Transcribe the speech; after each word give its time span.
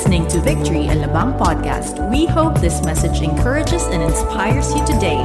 listening 0.00 0.26
to 0.26 0.40
Victory 0.40 0.86
Alabang 0.86 1.38
podcast. 1.38 2.10
We 2.10 2.24
hope 2.24 2.58
this 2.58 2.82
message 2.82 3.20
encourages 3.20 3.82
and 3.88 4.02
inspires 4.02 4.72
you 4.72 4.80
today. 4.86 5.20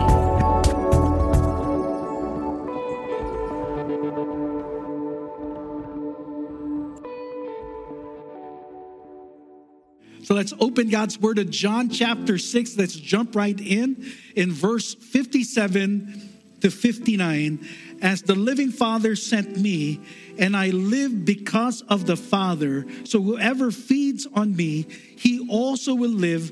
So 10.24 10.34
let's 10.34 10.54
open 10.60 10.90
God's 10.90 11.22
word 11.22 11.38
to 11.38 11.46
John 11.46 11.88
chapter 11.88 12.38
6. 12.38 12.78
Let's 12.78 12.96
jump 12.96 13.34
right 13.34 13.58
in 13.58 14.06
in 14.36 14.52
verse 14.52 14.94
57 14.94 16.36
to 16.60 16.70
59. 16.70 17.66
As 18.02 18.22
the 18.22 18.36
living 18.36 18.72
Father 18.72 19.16
sent 19.16 19.58
me, 19.58 20.00
and 20.38 20.56
I 20.56 20.70
live 20.70 21.26
because 21.26 21.82
of 21.84 22.06
the 22.06 22.18
Father, 22.18 22.86
so 23.04 23.22
whoever 23.22 23.72
feeds 23.72 24.28
on 24.34 24.56
me, 24.56 24.86
he 25.18 25.48
also 25.50 25.96
will 25.96 26.12
live 26.12 26.52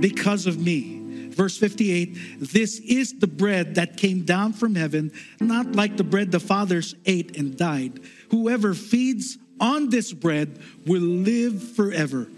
because 0.00 0.46
of 0.46 0.58
me. 0.58 1.28
Verse 1.30 1.58
58 1.58 2.16
This 2.52 2.78
is 2.78 3.18
the 3.18 3.26
bread 3.26 3.74
that 3.74 3.96
came 3.96 4.24
down 4.24 4.52
from 4.52 4.74
heaven, 4.74 5.12
not 5.40 5.72
like 5.72 5.96
the 5.96 6.04
bread 6.04 6.30
the 6.30 6.40
fathers 6.40 6.94
ate 7.06 7.36
and 7.36 7.56
died. 7.56 8.00
Whoever 8.30 8.74
feeds 8.74 9.38
on 9.60 9.90
this 9.90 10.12
bread 10.12 10.58
will 10.86 11.02
live 11.02 11.62
forever. 11.74 12.28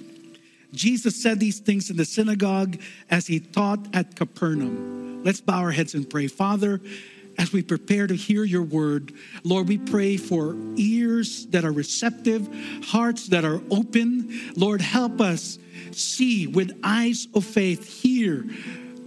Jesus 0.73 1.21
said 1.21 1.41
these 1.41 1.59
things 1.59 1.91
in 1.91 1.97
the 1.97 2.05
synagogue 2.05 2.79
as 3.11 3.27
he 3.27 3.41
taught 3.41 3.95
at 3.95 4.15
Capernaum. 4.15 5.25
Let's 5.25 5.41
bow 5.41 5.59
our 5.59 5.71
heads 5.71 5.95
and 5.95 6.09
pray. 6.09 6.27
Father, 6.27 6.81
as 7.39 7.53
we 7.53 7.63
prepare 7.63 8.07
to 8.07 8.15
hear 8.15 8.45
your 8.45 8.63
word, 8.63 9.13
Lord, 9.45 9.69
we 9.69 9.79
pray 9.79 10.17
for 10.17 10.57
ears 10.77 11.47
that 11.47 11.65
are 11.65 11.73
receptive, 11.73 12.49
hearts 12.85 13.29
that 13.29 13.45
are 13.45 13.61
open. 13.71 14.53
Lord, 14.57 14.81
help 14.81 15.21
us 15.21 15.59
see 15.93 16.47
with 16.47 16.79
eyes 16.83 17.29
of 17.35 17.45
faith, 17.45 18.03
hear, 18.03 18.45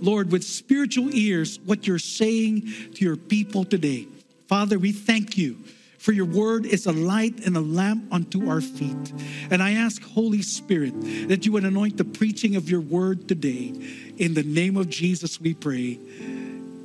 Lord, 0.01 0.31
with 0.31 0.43
spiritual 0.43 1.13
ears, 1.13 1.59
what 1.65 1.87
you're 1.87 1.99
saying 1.99 2.71
to 2.95 3.05
your 3.05 3.17
people 3.17 3.65
today. 3.65 4.07
Father, 4.47 4.79
we 4.79 4.91
thank 4.91 5.37
you 5.37 5.57
for 5.99 6.13
your 6.13 6.25
word 6.25 6.65
is 6.65 6.85
a 6.85 6.93
light 6.93 7.45
and 7.45 7.57
a 7.57 7.61
lamp 7.61 8.05
unto 8.11 8.49
our 8.49 8.61
feet. 8.61 9.13
And 9.51 9.61
I 9.61 9.73
ask, 9.73 10.01
Holy 10.01 10.41
Spirit, 10.41 10.93
that 11.27 11.45
you 11.45 11.51
would 11.51 11.65
anoint 11.65 11.97
the 11.97 12.05
preaching 12.05 12.55
of 12.55 12.69
your 12.69 12.79
word 12.79 13.27
today. 13.27 13.73
In 14.17 14.33
the 14.33 14.43
name 14.43 14.77
of 14.77 14.89
Jesus, 14.89 15.41
we 15.41 15.53
pray. 15.53 15.99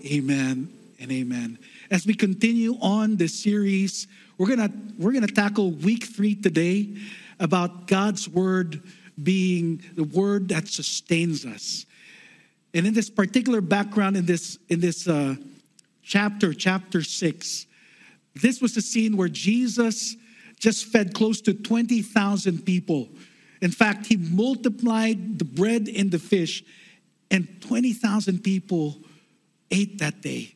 Amen 0.04 0.83
and 1.00 1.10
amen. 1.10 1.58
As 1.90 2.06
we 2.06 2.14
continue 2.14 2.76
on 2.80 3.16
this 3.16 3.38
series, 3.38 4.06
we're 4.38 4.48
gonna 4.48 4.70
we're 4.98 5.12
gonna 5.12 5.26
tackle 5.26 5.70
week 5.70 6.04
three 6.04 6.34
today 6.34 6.96
about 7.40 7.86
God's 7.86 8.28
word 8.28 8.82
being 9.22 9.82
the 9.94 10.04
word 10.04 10.48
that 10.48 10.68
sustains 10.68 11.44
us. 11.44 11.86
And 12.72 12.86
in 12.86 12.94
this 12.94 13.08
particular 13.08 13.60
background, 13.60 14.16
in 14.16 14.26
this 14.26 14.58
in 14.68 14.80
this 14.80 15.06
uh, 15.06 15.36
chapter, 16.02 16.52
chapter 16.52 17.02
six, 17.02 17.66
this 18.34 18.60
was 18.60 18.74
the 18.74 18.82
scene 18.82 19.16
where 19.16 19.28
Jesus 19.28 20.16
just 20.58 20.86
fed 20.86 21.14
close 21.14 21.40
to 21.42 21.52
20,000 21.52 22.64
people. 22.64 23.08
In 23.60 23.70
fact, 23.70 24.06
he 24.06 24.16
multiplied 24.16 25.38
the 25.38 25.44
bread 25.44 25.88
and 25.88 26.10
the 26.10 26.18
fish, 26.18 26.64
and 27.30 27.48
20,000 27.60 28.42
people 28.42 28.96
ate 29.70 29.98
that 29.98 30.22
day. 30.22 30.53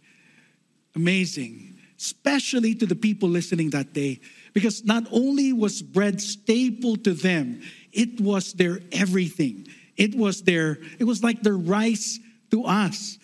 Amazing, 0.98 1.78
especially 1.94 2.74
to 2.74 2.82
the 2.82 2.98
people 2.98 3.30
listening 3.30 3.70
that 3.70 3.94
day, 3.94 4.18
because 4.50 4.82
not 4.82 5.06
only 5.14 5.54
was 5.54 5.78
bread 5.78 6.18
staple 6.18 6.98
to 7.06 7.14
them, 7.14 7.62
it 7.94 8.18
was 8.18 8.50
their 8.58 8.82
everything. 8.90 9.70
It 9.94 10.18
was 10.18 10.42
their, 10.42 10.82
it 10.98 11.06
was 11.06 11.22
like 11.22 11.46
their 11.46 11.54
rice 11.54 12.18
to 12.50 12.66
us. 12.66 13.14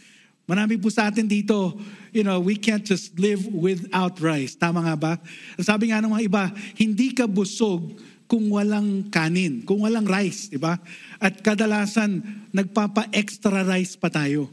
Marami 0.46 0.78
po 0.78 0.86
sa 0.86 1.10
atin 1.10 1.26
dito, 1.26 1.74
you 2.14 2.22
know, 2.22 2.38
we 2.38 2.54
can't 2.54 2.86
just 2.86 3.18
live 3.18 3.42
without 3.50 4.22
rice. 4.22 4.54
Tama 4.54 4.86
nga 4.86 4.94
ba? 4.94 5.12
Sabi 5.58 5.90
nga 5.90 5.98
ng 5.98 6.14
mga 6.14 6.24
iba, 6.30 6.44
hindi 6.78 7.10
ka 7.10 7.26
busog 7.26 7.98
kung 8.30 8.54
walang 8.54 9.10
kanin, 9.10 9.66
kung 9.66 9.82
walang 9.82 10.06
rice, 10.06 10.46
di 10.46 10.62
ba? 10.62 10.78
At 11.18 11.42
kadalasan, 11.42 12.22
nagpapa-extra 12.54 13.66
rice 13.66 13.98
pa 13.98 14.14
tayo. 14.14 14.46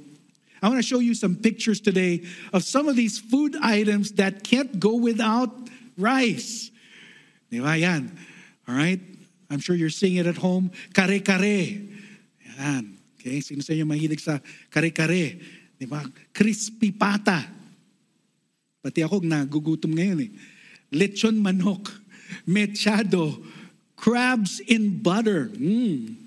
I 0.62 0.70
want 0.70 0.78
to 0.78 0.86
show 0.86 1.00
you 1.00 1.16
some 1.16 1.36
pictures 1.36 1.82
today 1.82 2.22
of 2.54 2.64
some 2.64 2.88
of 2.88 2.96
these 2.96 3.18
food 3.18 3.58
items 3.62 4.14
that 4.22 4.44
can't 4.44 4.80
go 4.80 4.96
without 4.96 5.50
rice. 5.98 6.70
Di? 7.50 7.58
Yan. 7.58 8.14
All 8.70 8.76
right? 8.76 9.02
I'm 9.50 9.60
sure 9.60 9.76
you're 9.76 9.90
seeing 9.90 10.22
it 10.22 10.28
at 10.28 10.38
home. 10.38 10.70
Kare-kare. 10.94 11.82
Yan. 12.62 12.98
Okay? 13.18 13.42
Sino 13.42 13.66
sa 13.66 13.74
inyo 13.74 13.90
mahilig 13.90 14.22
sa 14.22 14.38
kare-kare? 14.70 15.42
Di? 15.82 15.86
Crispy 16.30 16.94
pata. 16.94 17.42
Pati 18.82 19.02
ako 19.02 19.22
nagugutom 19.26 19.98
ngayon 19.98 20.30
eh. 20.30 20.32
Lechon 20.94 21.42
manok. 21.42 21.90
Mechado. 22.46 23.42
Crabs 23.98 24.62
in 24.70 25.02
butter. 25.02 25.50
Mm. 25.58 26.18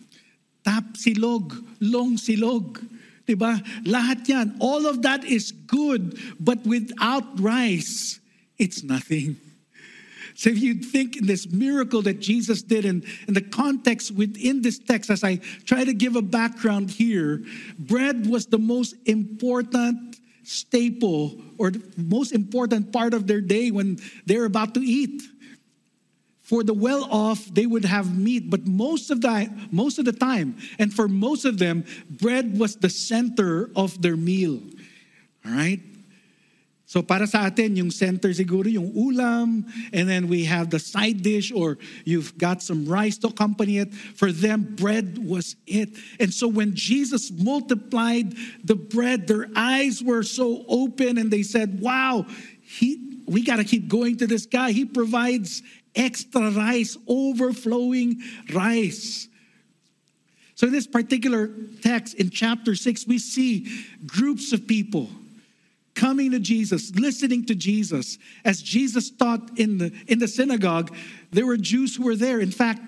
Tap 0.67 0.99
silog. 0.99 1.55
Long 1.79 2.19
silog. 2.19 2.83
Diba? 3.27 3.65
Lahat 3.85 4.27
yan. 4.29 4.57
All 4.61 4.87
of 4.87 5.03
that 5.03 5.25
is 5.25 5.53
good. 5.53 6.19
But 6.39 6.65
without 6.67 7.41
rice, 7.41 8.21
it's 8.59 8.83
nothing. 8.83 9.37
So 10.35 10.51
if 10.51 10.59
you 10.59 10.75
think 10.75 11.17
in 11.17 11.27
this 11.27 11.49
miracle 11.49 12.03
that 12.03 12.21
Jesus 12.21 12.63
did 12.63 12.85
and 12.85 13.05
in 13.29 13.35
the 13.35 13.41
context 13.41 14.11
within 14.11 14.63
this 14.63 14.79
text, 14.79 15.09
as 15.09 15.23
I 15.23 15.37
try 15.65 15.85
to 15.85 15.95
give 15.95 16.17
a 16.17 16.23
background 16.23 16.91
here, 16.91 17.43
bread 17.79 18.27
was 18.27 18.47
the 18.47 18.59
most 18.59 18.97
important 19.07 20.19
staple 20.43 21.41
or 21.57 21.71
the 21.71 21.83
most 21.97 22.33
important 22.33 22.93
part 22.93 23.15
of 23.15 23.27
their 23.27 23.41
day 23.41 23.71
when 23.71 23.99
they're 24.27 24.45
about 24.45 24.75
to 24.75 24.81
eat. 24.81 25.23
For 26.45 26.63
the 26.63 26.75
well 26.75 27.09
off, 27.11 27.47
they 27.49 27.65
would 27.65 27.87
have 27.87 28.17
meat, 28.17 28.51
but 28.51 28.67
most 28.67 29.11
of 29.11 29.23
the 29.23 29.49
most 29.73 29.99
of 29.99 30.05
the 30.05 30.13
time, 30.13 30.57
and 30.79 30.93
for 30.93 31.09
most 31.09 31.47
of 31.47 31.57
them, 31.57 31.85
bread 32.09 32.59
was 32.59 32.77
the 32.77 32.91
center 32.91 33.71
of 33.75 34.01
their 34.03 34.17
meal. 34.17 34.61
All 35.45 35.53
right? 35.53 35.81
So 36.85 37.01
para 37.01 37.27
sa 37.27 37.49
atin, 37.49 37.75
yung 37.75 37.91
center 37.91 38.29
siguro 38.29 38.71
yung 38.71 38.93
ulam, 38.93 39.65
and 39.91 40.05
then 40.05 40.29
we 40.29 40.45
have 40.45 40.69
the 40.69 40.79
side 40.79 41.25
dish, 41.25 41.51
or 41.51 41.81
you've 42.05 42.37
got 42.37 42.61
some 42.61 42.85
rice 42.85 43.17
to 43.25 43.33
accompany 43.33 43.81
it. 43.81 43.93
For 44.15 44.31
them, 44.31 44.77
bread 44.77 45.17
was 45.17 45.57
it. 45.67 45.97
And 46.21 46.29
so 46.29 46.47
when 46.47 46.77
Jesus 46.77 47.33
multiplied 47.33 48.37
the 48.63 48.77
bread, 48.77 49.27
their 49.27 49.49
eyes 49.57 50.05
were 50.05 50.23
so 50.23 50.63
open, 50.69 51.17
and 51.17 51.33
they 51.33 51.43
said, 51.43 51.81
"Wow, 51.81 52.29
he, 52.61 53.01
we 53.25 53.43
got 53.43 53.57
to 53.57 53.65
keep 53.65 53.89
going 53.89 54.21
to 54.21 54.29
this 54.29 54.45
guy. 54.45 54.71
He 54.71 54.85
provides 54.85 55.65
extra 55.95 56.51
rice, 56.51 56.97
overflowing 57.07 58.23
rice." 58.53 59.29
So 60.57 60.69
in 60.69 60.73
this 60.73 60.87
particular 60.87 61.51
text 61.83 62.15
in 62.15 62.31
chapter 62.31 62.75
six, 62.77 63.07
we 63.07 63.19
see 63.19 63.67
groups 64.07 64.53
of 64.53 64.67
people 64.67 65.09
coming 65.95 66.31
to 66.33 66.41
Jesus, 66.41 66.95
listening 66.95 67.45
to 67.47 67.55
Jesus. 67.55 68.19
As 68.45 68.63
Jesus 68.63 69.11
taught 69.11 69.59
in 69.59 69.79
the, 69.79 69.93
in 70.07 70.19
the 70.19 70.29
synagogue, 70.29 70.95
there 71.31 71.47
were 71.47 71.57
Jews 71.57 71.97
who 71.97 72.05
were 72.05 72.17
there. 72.17 72.41
In 72.41 72.51
fact, 72.51 72.83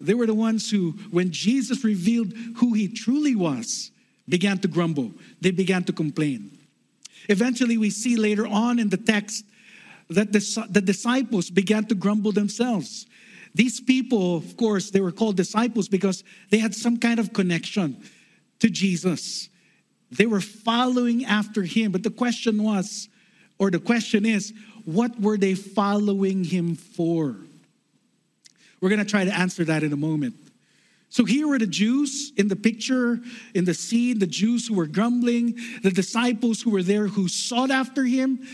they 0.00 0.14
were 0.14 0.26
the 0.26 0.34
ones 0.34 0.70
who, 0.70 0.92
when 1.10 1.30
Jesus 1.30 1.84
revealed 1.84 2.32
who 2.56 2.74
he 2.74 2.88
truly 2.88 3.34
was, 3.34 3.90
began 4.28 4.58
to 4.58 4.68
grumble. 4.68 5.12
They 5.40 5.50
began 5.50 5.84
to 5.84 5.92
complain. 5.92 6.50
Eventually, 7.28 7.78
we 7.78 7.90
see 7.90 8.16
later 8.16 8.46
on 8.46 8.78
in 8.78 8.90
the 8.90 8.96
text 8.96 9.44
that 10.08 10.32
the, 10.32 10.66
the 10.70 10.80
disciples 10.80 11.50
began 11.50 11.84
to 11.86 11.94
grumble 11.94 12.32
themselves. 12.32 13.06
These 13.54 13.80
people, 13.80 14.36
of 14.36 14.56
course, 14.56 14.90
they 14.90 15.00
were 15.00 15.12
called 15.12 15.36
disciples 15.36 15.88
because 15.88 16.22
they 16.50 16.58
had 16.58 16.74
some 16.74 16.98
kind 16.98 17.18
of 17.18 17.32
connection 17.32 18.02
to 18.60 18.68
Jesus. 18.68 19.48
They 20.10 20.26
were 20.26 20.40
following 20.40 21.24
after 21.24 21.62
him. 21.62 21.92
But 21.92 22.02
the 22.02 22.10
question 22.10 22.62
was, 22.62 23.08
or 23.58 23.70
the 23.70 23.78
question 23.78 24.26
is, 24.26 24.52
what 24.84 25.18
were 25.18 25.36
they 25.36 25.54
following 25.54 26.44
him 26.44 26.74
for? 26.74 27.36
We're 28.80 28.90
going 28.90 29.04
to 29.04 29.10
try 29.10 29.24
to 29.24 29.34
answer 29.34 29.64
that 29.64 29.82
in 29.82 29.92
a 29.92 29.96
moment. 29.96 30.34
So 31.08 31.24
here 31.24 31.48
were 31.48 31.58
the 31.58 31.66
Jews 31.66 32.32
in 32.36 32.48
the 32.48 32.56
picture, 32.56 33.20
in 33.54 33.64
the 33.64 33.74
scene, 33.74 34.18
the 34.18 34.26
Jews 34.26 34.68
who 34.68 34.74
were 34.74 34.86
grumbling, 34.86 35.58
the 35.82 35.90
disciples 35.90 36.60
who 36.60 36.70
were 36.70 36.82
there 36.82 37.06
who 37.06 37.26
sought 37.26 37.70
after 37.70 38.04
him, 38.04 38.46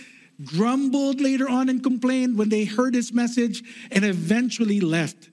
grumbled 0.44 1.20
later 1.20 1.48
on 1.48 1.68
and 1.68 1.82
complained 1.82 2.38
when 2.38 2.48
they 2.48 2.64
heard 2.64 2.94
his 2.94 3.12
message, 3.12 3.62
and 3.90 4.04
eventually 4.04 4.80
left. 4.80 5.28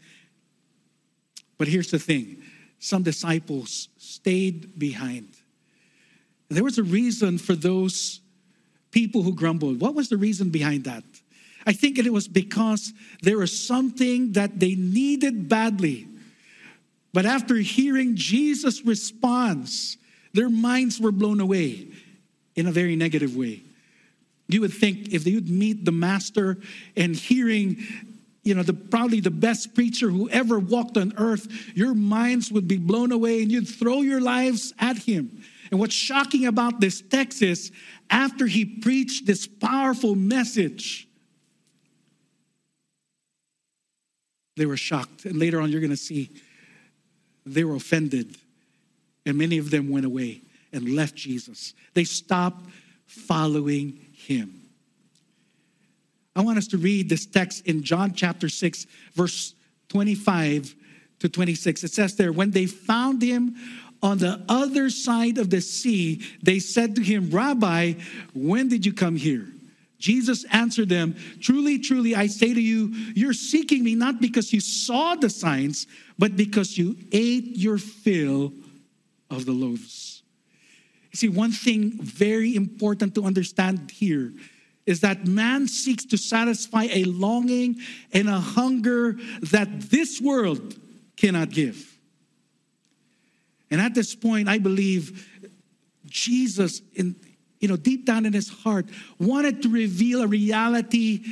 But 1.58 1.68
here's 1.68 1.92
the 1.92 2.00
thing 2.00 2.42
some 2.80 3.04
disciples 3.04 3.90
stayed 3.98 4.80
behind. 4.80 5.28
There 6.50 6.64
was 6.64 6.78
a 6.78 6.84
reason 6.84 7.38
for 7.38 7.54
those 7.54 8.22
people 8.92 9.22
who 9.22 9.36
grumbled. 9.36 9.80
What 9.80 9.94
was 9.94 10.10
the 10.10 10.18
reason 10.18 10.50
behind 10.50 10.86
that? 10.86 11.04
I 11.68 11.74
think 11.74 12.00
it 12.00 12.12
was 12.12 12.28
because 12.28 12.94
there 13.22 13.38
was 13.38 13.68
something 13.68 14.32
that 14.32 14.60
they 14.60 14.76
needed 14.76 15.48
badly. 15.48 16.08
But 17.14 17.26
after 17.26 17.56
hearing 17.56 18.16
Jesus' 18.16 18.86
response, 18.86 19.98
their 20.34 20.50
minds 20.50 21.00
were 21.00 21.12
blown 21.12 21.40
away 21.40 21.88
in 22.56 22.68
a 22.68 22.72
very 22.72 22.96
negative 22.96 23.36
way. 23.36 23.62
You 24.50 24.62
would 24.62 24.74
think 24.74 25.14
if 25.14 25.26
would 25.26 25.50
meet 25.50 25.86
the 25.86 25.92
master 25.92 26.58
and 26.98 27.16
hearing, 27.16 27.78
you 28.44 28.56
know, 28.56 28.64
the 28.64 28.74
probably 28.74 29.20
the 29.20 29.32
best 29.32 29.76
preacher 29.76 30.10
who 30.10 30.28
ever 30.30 30.58
walked 30.58 30.98
on 30.98 31.14
earth, 31.18 31.48
your 31.76 31.94
minds 31.94 32.52
would 32.52 32.68
be 32.68 32.78
blown 32.78 33.12
away 33.12 33.44
and 33.44 33.52
you'd 33.52 33.68
throw 33.68 34.02
your 34.02 34.20
lives 34.20 34.74
at 34.80 34.98
him. 34.98 35.44
And 35.70 35.80
what's 35.80 35.94
shocking 35.94 36.48
about 36.48 36.80
this 36.80 37.00
text 37.00 37.44
is 37.44 37.72
after 38.10 38.48
he 38.48 38.66
preached 38.66 39.28
this 39.28 39.46
powerful 39.46 40.16
message, 40.16 41.08
they 44.58 44.66
were 44.66 44.78
shocked. 44.78 45.26
And 45.26 45.38
later 45.38 45.62
on, 45.62 45.70
you're 45.70 45.80
going 45.80 45.92
to 45.92 45.96
see 45.96 46.32
they 47.46 47.64
were 47.64 47.76
offended. 47.76 48.36
And 49.28 49.38
many 49.38 49.60
of 49.60 49.70
them 49.70 49.90
went 49.90 50.08
away 50.08 50.42
and 50.74 50.96
left 50.96 51.14
Jesus. 51.14 51.76
They 51.94 52.04
stopped 52.04 52.66
following 53.06 54.00
him. 54.20 54.62
I 56.36 56.42
want 56.42 56.58
us 56.58 56.68
to 56.68 56.78
read 56.78 57.10
this 57.10 57.26
text 57.26 57.66
in 57.66 57.84
John 57.84 58.14
chapter 58.14 58.50
6, 58.50 58.86
verse 59.14 59.56
25 59.90 60.76
to 61.20 61.30
26. 61.30 61.84
It 61.84 61.92
says 61.92 62.16
there, 62.16 62.32
when 62.32 62.52
they 62.52 62.66
found 62.66 63.22
him 63.22 63.56
on 64.02 64.20
the 64.20 64.42
other 64.48 64.90
side 64.90 65.38
of 65.38 65.50
the 65.50 65.60
sea, 65.60 66.22
they 66.42 66.60
said 66.60 66.96
to 66.96 67.02
him, 67.02 67.30
Rabbi, 67.30 67.94
when 68.34 68.70
did 68.70 68.86
you 68.86 68.94
come 68.94 69.16
here? 69.16 69.48
Jesus 69.98 70.46
answered 70.46 70.88
them, 70.88 71.16
Truly, 71.42 71.78
truly, 71.78 72.16
I 72.16 72.28
say 72.28 72.54
to 72.54 72.62
you, 72.62 72.94
you're 73.16 73.34
seeking 73.34 73.84
me 73.84 73.96
not 73.96 74.22
because 74.22 74.54
you 74.54 74.62
saw 74.62 75.16
the 75.16 75.30
signs, 75.30 75.88
but 76.18 76.38
because 76.38 76.78
you 76.78 76.96
ate 77.12 77.58
your 77.58 77.78
fill 77.78 78.54
of 79.30 79.46
the 79.46 79.52
loaves. 79.52 80.09
You 81.12 81.18
see, 81.18 81.30
one 81.30 81.52
thing 81.52 81.92
very 82.02 82.56
important 82.56 83.16
to 83.16 83.26
understand 83.26 83.92
here 83.92 84.32
is 84.86 85.02
that 85.02 85.28
man 85.28 85.68
seeks 85.68 86.06
to 86.06 86.18
satisfy 86.18 86.88
a 86.92 87.04
longing 87.04 87.78
and 88.12 88.28
a 88.28 88.40
hunger 88.40 89.18
that 89.42 89.82
this 89.92 90.20
world 90.20 90.76
cannot 91.16 91.50
give. 91.50 91.98
And 93.72 93.80
at 93.80 93.94
this 93.94 94.16
point, 94.16 94.50
I 94.50 94.58
believe 94.58 95.28
Jesus, 96.06 96.82
in, 96.96 97.16
you 97.60 97.68
know, 97.68 97.78
deep 97.78 98.06
down 98.06 98.26
in 98.26 98.34
his 98.34 98.50
heart, 98.50 98.86
wanted 99.20 99.62
to 99.64 99.70
reveal 99.70 100.22
a 100.22 100.28
reality 100.28 101.24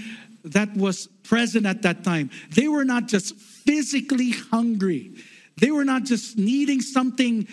that 0.43 0.75
was 0.75 1.07
present 1.23 1.65
at 1.65 1.81
that 1.81 2.03
time. 2.03 2.29
They 2.51 2.67
were 2.67 2.85
not 2.85 3.07
just 3.07 3.35
physically 3.35 4.31
hungry, 4.31 5.13
they 5.59 5.71
were 5.71 5.85
not 5.85 6.03
just 6.03 6.37
needing 6.37 6.81
something 6.81 7.47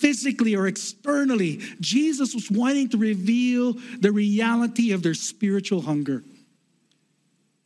physically 0.00 0.56
or 0.56 0.66
externally. 0.66 1.60
Jesus 1.80 2.34
was 2.34 2.50
wanting 2.50 2.88
to 2.88 2.96
reveal 2.96 3.74
the 4.00 4.10
reality 4.10 4.92
of 4.92 5.02
their 5.02 5.14
spiritual 5.14 5.82
hunger 5.82 6.24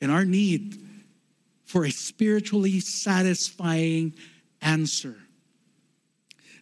and 0.01 0.11
our 0.11 0.25
need 0.25 0.81
for 1.65 1.85
a 1.85 1.91
spiritually 1.91 2.81
satisfying 2.81 4.13
answer. 4.61 5.17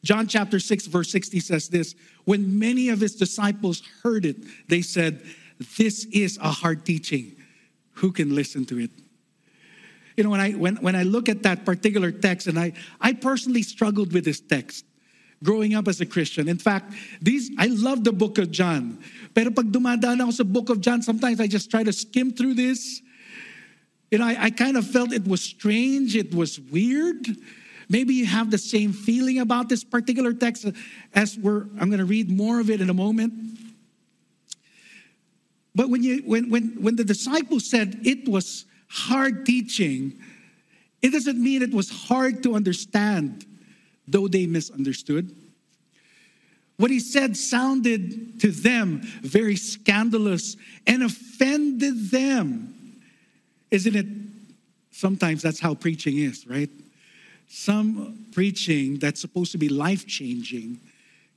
John 0.04 0.26
chapter 0.26 0.60
6, 0.60 0.86
verse 0.86 1.10
60 1.10 1.40
says 1.40 1.68
this 1.68 1.94
When 2.24 2.58
many 2.58 2.90
of 2.90 3.00
his 3.00 3.16
disciples 3.16 3.82
heard 4.02 4.26
it, 4.26 4.36
they 4.68 4.82
said, 4.82 5.22
This 5.78 6.04
is 6.06 6.38
a 6.38 6.50
hard 6.50 6.84
teaching. 6.84 7.32
Who 7.94 8.12
can 8.12 8.34
listen 8.34 8.66
to 8.66 8.78
it? 8.78 8.90
You 10.16 10.24
know, 10.24 10.30
when 10.30 10.40
I 10.40 10.50
when, 10.52 10.76
when 10.76 10.96
I 10.96 11.04
look 11.04 11.28
at 11.28 11.44
that 11.44 11.64
particular 11.64 12.10
text, 12.10 12.46
and 12.46 12.58
I, 12.58 12.72
I 13.00 13.14
personally 13.14 13.62
struggled 13.62 14.12
with 14.12 14.24
this 14.24 14.40
text 14.40 14.84
growing 15.42 15.74
up 15.74 15.88
as 15.88 16.00
a 16.00 16.06
Christian. 16.06 16.48
In 16.48 16.58
fact, 16.58 16.94
these 17.20 17.50
I 17.58 17.66
love 17.66 18.04
the 18.04 18.12
book 18.12 18.38
of 18.38 18.50
John. 18.50 18.98
Pero 19.34 19.50
pag 19.50 19.72
dumadaan 19.72 20.22
ako 20.22 20.30
sa 20.30 20.44
book 20.44 20.68
of 20.70 20.80
John, 20.80 21.02
sometimes 21.02 21.40
I 21.40 21.46
just 21.46 21.70
try 21.70 21.82
to 21.82 21.92
skim 21.92 22.32
through 22.32 22.54
this. 22.54 23.02
You 24.10 24.18
know, 24.18 24.26
I, 24.26 24.44
I 24.44 24.50
kind 24.50 24.76
of 24.76 24.86
felt 24.86 25.12
it 25.12 25.26
was 25.26 25.42
strange, 25.42 26.16
it 26.16 26.34
was 26.34 26.60
weird. 26.60 27.26
Maybe 27.88 28.14
you 28.14 28.26
have 28.26 28.50
the 28.50 28.58
same 28.58 28.92
feeling 28.92 29.38
about 29.38 29.68
this 29.68 29.84
particular 29.84 30.32
text 30.32 30.66
as 31.14 31.36
we're, 31.36 31.64
I'm 31.78 31.88
going 31.88 31.98
to 31.98 32.06
read 32.06 32.30
more 32.30 32.60
of 32.60 32.70
it 32.70 32.80
in 32.80 32.88
a 32.88 32.94
moment. 32.94 33.32
But 35.74 35.88
when, 35.88 36.02
you, 36.02 36.22
when, 36.24 36.50
when, 36.50 36.82
when 36.82 36.96
the 36.96 37.04
disciples 37.04 37.68
said 37.68 38.00
it 38.04 38.28
was 38.28 38.64
hard 38.88 39.44
teaching, 39.44 40.18
it 41.00 41.12
doesn't 41.12 41.42
mean 41.42 41.62
it 41.62 41.74
was 41.74 41.90
hard 41.90 42.42
to 42.44 42.54
understand, 42.54 43.44
though 44.06 44.28
they 44.28 44.46
misunderstood. 44.46 45.34
What 46.76 46.90
he 46.90 47.00
said 47.00 47.36
sounded 47.36 48.40
to 48.40 48.50
them 48.50 49.02
very 49.22 49.56
scandalous 49.56 50.56
and 50.86 51.02
offended 51.02 52.10
them. 52.10 52.74
Isn't 53.70 53.94
it? 53.94 54.06
Sometimes 54.90 55.42
that's 55.42 55.60
how 55.60 55.74
preaching 55.74 56.18
is, 56.18 56.46
right? 56.46 56.70
some 57.52 58.26
preaching 58.32 58.98
that's 58.98 59.20
supposed 59.20 59.52
to 59.52 59.58
be 59.58 59.68
life 59.68 60.06
changing 60.06 60.80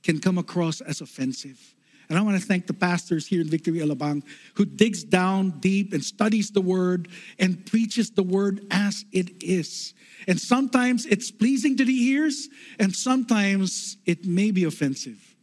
can 0.02 0.18
come 0.18 0.38
across 0.38 0.80
as 0.80 1.02
offensive. 1.02 1.74
And 2.08 2.16
I 2.16 2.22
want 2.22 2.40
to 2.40 2.46
thank 2.46 2.66
the 2.66 2.74
pastors 2.74 3.26
here 3.26 3.40
in 3.40 3.48
Victory 3.48 3.78
Alabang 3.78 4.22
who 4.54 4.64
digs 4.64 5.02
down 5.02 5.50
deep 5.60 5.92
and 5.92 6.04
studies 6.04 6.50
the 6.50 6.60
word 6.60 7.08
and 7.38 7.64
preaches 7.66 8.10
the 8.10 8.22
word 8.22 8.64
as 8.70 9.04
it 9.12 9.42
is. 9.42 9.92
And 10.28 10.40
sometimes 10.40 11.06
it's 11.06 11.30
pleasing 11.30 11.76
to 11.76 11.84
the 11.84 11.94
ears, 11.94 12.48
and 12.78 12.94
sometimes 12.94 13.96
it 14.06 14.24
may 14.24 14.50
be 14.50 14.64
offensive. 14.64 15.36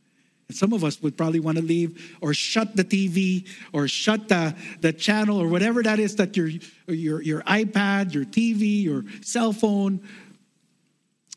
And 0.48 0.58
some 0.58 0.74
of 0.74 0.84
us 0.84 1.02
would 1.02 1.18
probably 1.18 1.40
want 1.40 1.58
to 1.58 1.64
leave 1.64 2.18
or 2.22 2.34
shut 2.34 2.76
the 2.76 2.84
TV 2.84 3.48
or 3.72 3.88
shut 3.88 4.28
the, 4.30 4.56
the 4.82 4.94
channel 4.94 5.42
or 5.42 5.48
whatever 5.48 5.84
that 5.84 6.00
is 6.00 6.16
that 6.18 6.36
your, 6.36 6.50
your, 6.88 7.22
your 7.22 7.42
iPad, 7.44 8.14
your 8.14 8.26
TV, 8.26 8.84
your 8.84 9.04
cell 9.22 9.54
phone, 9.54 10.02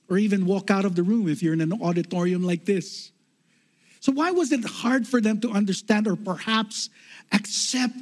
or 0.08 0.18
even 0.18 0.46
walk 0.46 0.70
out 0.70 0.84
of 0.84 0.94
the 0.94 1.02
room 1.02 1.28
if 1.28 1.42
you're 1.42 1.54
in 1.54 1.60
an 1.60 1.72
auditorium 1.82 2.42
like 2.42 2.64
this. 2.64 3.12
So, 4.06 4.12
why 4.12 4.30
was 4.30 4.52
it 4.52 4.64
hard 4.64 5.04
for 5.04 5.20
them 5.20 5.40
to 5.40 5.50
understand 5.50 6.06
or 6.06 6.14
perhaps 6.14 6.90
accept 7.32 7.96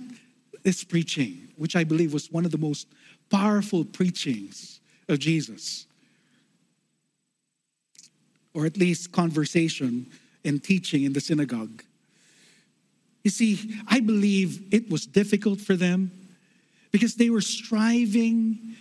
this 0.63 0.85
preaching, 0.85 1.49
which 1.57 1.77
I 1.77 1.85
believe 1.85 2.13
was 2.13 2.31
one 2.31 2.45
of 2.45 2.51
the 2.51 2.59
most 2.59 2.89
powerful 3.31 3.87
preachings 3.87 4.81
of 5.09 5.19
Jesus? 5.19 5.87
Or 8.53 8.67
at 8.67 8.77
least 8.77 9.13
conversation 9.13 10.07
and 10.45 10.63
teaching 10.63 11.05
in 11.05 11.15
the 11.15 11.23
synagogue. 11.23 11.83
You 13.23 13.31
see, 13.31 13.81
I 13.89 14.01
believe 14.01 14.75
it 14.75 14.91
was 14.91 15.07
difficult 15.07 15.59
for 15.59 15.75
them 15.75 16.11
because 16.91 17.15
they 17.15 17.31
were 17.31 17.41
striving 17.41 18.77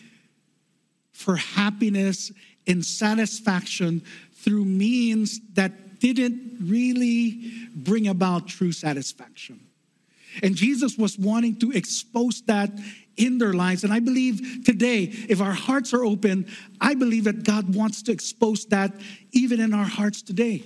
for 1.14 1.38
happiness 1.38 2.34
and 2.68 2.84
satisfaction 2.84 4.02
through 4.34 4.66
means 4.66 5.40
that 5.54 5.72
didn't 6.12 6.58
really 6.62 7.40
bring 7.74 8.08
about 8.08 8.48
true 8.48 8.74
satisfaction. 8.74 9.60
And 10.42 10.56
Jesus 10.56 10.98
was 10.98 11.18
wanting 11.18 11.56
to 11.60 11.72
expose 11.72 12.42
that 12.48 12.72
in 13.16 13.38
their 13.38 13.54
lives. 13.54 13.84
And 13.84 13.94
I 13.94 14.00
believe 14.00 14.66
today, 14.66 15.04
if 15.04 15.40
our 15.40 15.54
hearts 15.54 15.94
are 15.94 16.04
open, 16.04 16.48
I 16.82 16.96
believe 16.96 17.26
that 17.26 17.44
God 17.44 17.76
wants 17.76 18.02
to 18.04 18.12
expose 18.12 18.66
that 18.66 18.92
even 19.32 19.62
in 19.62 19.74
our 19.74 19.86
hearts 19.86 20.22
today. 20.24 20.64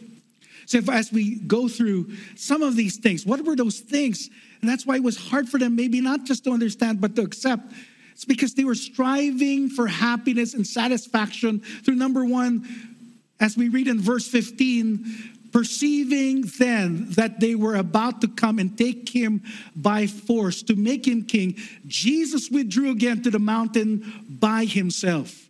So, 0.65 0.79
if, 0.79 0.89
as 0.89 1.11
we 1.11 1.35
go 1.35 1.67
through 1.67 2.11
some 2.35 2.61
of 2.61 2.75
these 2.75 2.97
things, 2.97 3.25
what 3.25 3.43
were 3.43 3.55
those 3.55 3.79
things? 3.79 4.29
And 4.61 4.69
that's 4.69 4.85
why 4.85 4.95
it 4.95 5.03
was 5.03 5.17
hard 5.17 5.47
for 5.47 5.59
them, 5.59 5.75
maybe 5.75 6.01
not 6.01 6.23
just 6.23 6.45
to 6.45 6.51
understand, 6.51 6.99
but 6.99 7.15
to 7.17 7.21
accept 7.21 7.73
it's 8.17 8.25
because 8.25 8.55
they 8.55 8.63
were 8.63 8.73
striving 8.73 9.69
for 9.69 9.85
happiness 9.85 10.55
and 10.55 10.65
satisfaction 10.65 11.59
through 11.59 11.97
number 11.97 12.25
one, 12.25 12.96
as 13.39 13.57
we 13.57 13.69
read 13.69 13.87
in 13.87 14.01
verse 14.01 14.27
15, 14.27 15.33
perceiving 15.51 16.41
then 16.59 17.09
that 17.11 17.39
they 17.39 17.55
were 17.55 17.75
about 17.75 18.21
to 18.21 18.27
come 18.27 18.59
and 18.59 18.77
take 18.77 19.09
him 19.09 19.41
by 19.75 20.07
force 20.07 20.61
to 20.63 20.75
make 20.75 21.07
him 21.07 21.23
king, 21.23 21.55
Jesus 21.85 22.49
withdrew 22.49 22.91
again 22.91 23.21
to 23.23 23.31
the 23.31 23.39
mountain 23.39 24.25
by 24.29 24.65
himself. 24.65 25.49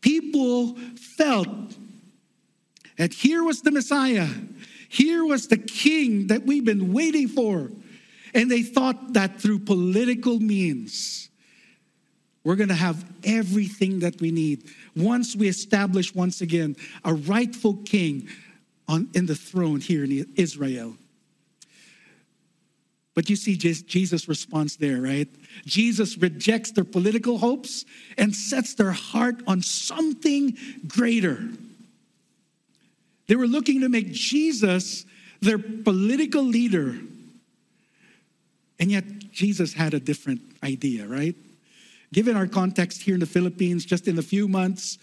People 0.00 0.76
felt 0.96 1.48
that 2.96 3.12
here 3.12 3.42
was 3.42 3.62
the 3.62 3.70
Messiah, 3.70 4.28
here 4.88 5.24
was 5.24 5.48
the 5.48 5.56
king 5.56 6.28
that 6.28 6.44
we've 6.44 6.64
been 6.64 6.92
waiting 6.92 7.28
for. 7.28 7.70
And 8.34 8.50
they 8.50 8.62
thought 8.62 9.12
that 9.14 9.40
through 9.40 9.60
political 9.60 10.40
means, 10.40 11.28
we're 12.44 12.56
going 12.56 12.68
to 12.68 12.74
have 12.74 13.04
everything 13.24 14.00
that 14.00 14.20
we 14.20 14.30
need 14.30 14.64
once 14.94 15.34
we 15.34 15.48
establish 15.48 16.14
once 16.14 16.42
again 16.42 16.76
a 17.04 17.14
rightful 17.14 17.74
king 17.86 18.28
on, 18.86 19.08
in 19.14 19.26
the 19.26 19.34
throne 19.34 19.80
here 19.80 20.04
in 20.04 20.30
Israel. 20.36 20.94
But 23.14 23.30
you 23.30 23.36
see 23.36 23.56
Jesus' 23.56 24.28
response 24.28 24.76
there, 24.76 25.00
right? 25.00 25.28
Jesus 25.64 26.18
rejects 26.18 26.72
their 26.72 26.84
political 26.84 27.38
hopes 27.38 27.84
and 28.18 28.34
sets 28.34 28.74
their 28.74 28.90
heart 28.90 29.36
on 29.46 29.62
something 29.62 30.56
greater. 30.86 31.48
They 33.28 33.36
were 33.36 33.46
looking 33.46 33.80
to 33.80 33.88
make 33.88 34.10
Jesus 34.12 35.06
their 35.40 35.58
political 35.58 36.42
leader. 36.42 36.96
And 38.80 38.90
yet, 38.90 39.04
Jesus 39.30 39.72
had 39.72 39.94
a 39.94 40.00
different 40.00 40.40
idea, 40.62 41.06
right? 41.06 41.36
Given 42.14 42.36
our 42.36 42.46
context 42.46 43.02
here 43.02 43.14
in 43.14 43.20
the 43.20 43.26
Philippines, 43.26 43.84
just 43.84 44.06
in 44.06 44.16
a 44.20 44.22
few 44.22 44.46
months, 44.46 44.98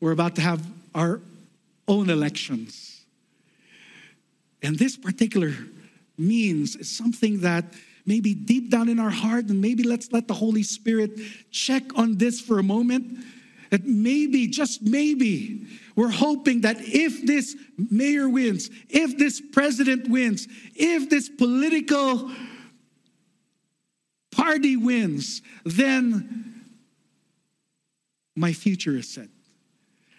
we're 0.00 0.10
about 0.10 0.34
to 0.34 0.40
have 0.40 0.60
our 0.92 1.20
own 1.86 2.10
elections. 2.10 3.02
And 4.60 4.76
this 4.76 4.96
particular 4.96 5.54
means 6.18 6.74
is 6.74 6.90
something 6.90 7.42
that 7.42 7.64
maybe 8.06 8.34
deep 8.34 8.72
down 8.72 8.88
in 8.88 8.98
our 8.98 9.10
heart, 9.10 9.44
and 9.50 9.60
maybe 9.60 9.84
let's 9.84 10.10
let 10.10 10.26
the 10.26 10.34
Holy 10.34 10.64
Spirit 10.64 11.12
check 11.52 11.96
on 11.96 12.18
this 12.18 12.40
for 12.40 12.58
a 12.58 12.62
moment. 12.64 13.24
That 13.70 13.84
maybe, 13.84 14.48
just 14.48 14.82
maybe, 14.82 15.64
we're 15.94 16.10
hoping 16.10 16.62
that 16.62 16.78
if 16.80 17.24
this 17.24 17.54
mayor 17.88 18.28
wins, 18.28 18.68
if 18.88 19.16
this 19.16 19.40
president 19.40 20.08
wins, 20.08 20.48
if 20.74 21.08
this 21.08 21.28
political 21.28 22.32
party 24.36 24.76
wins, 24.76 25.42
then 25.64 26.54
my 28.34 28.52
future 28.52 28.96
is 28.96 29.08
set. 29.08 29.28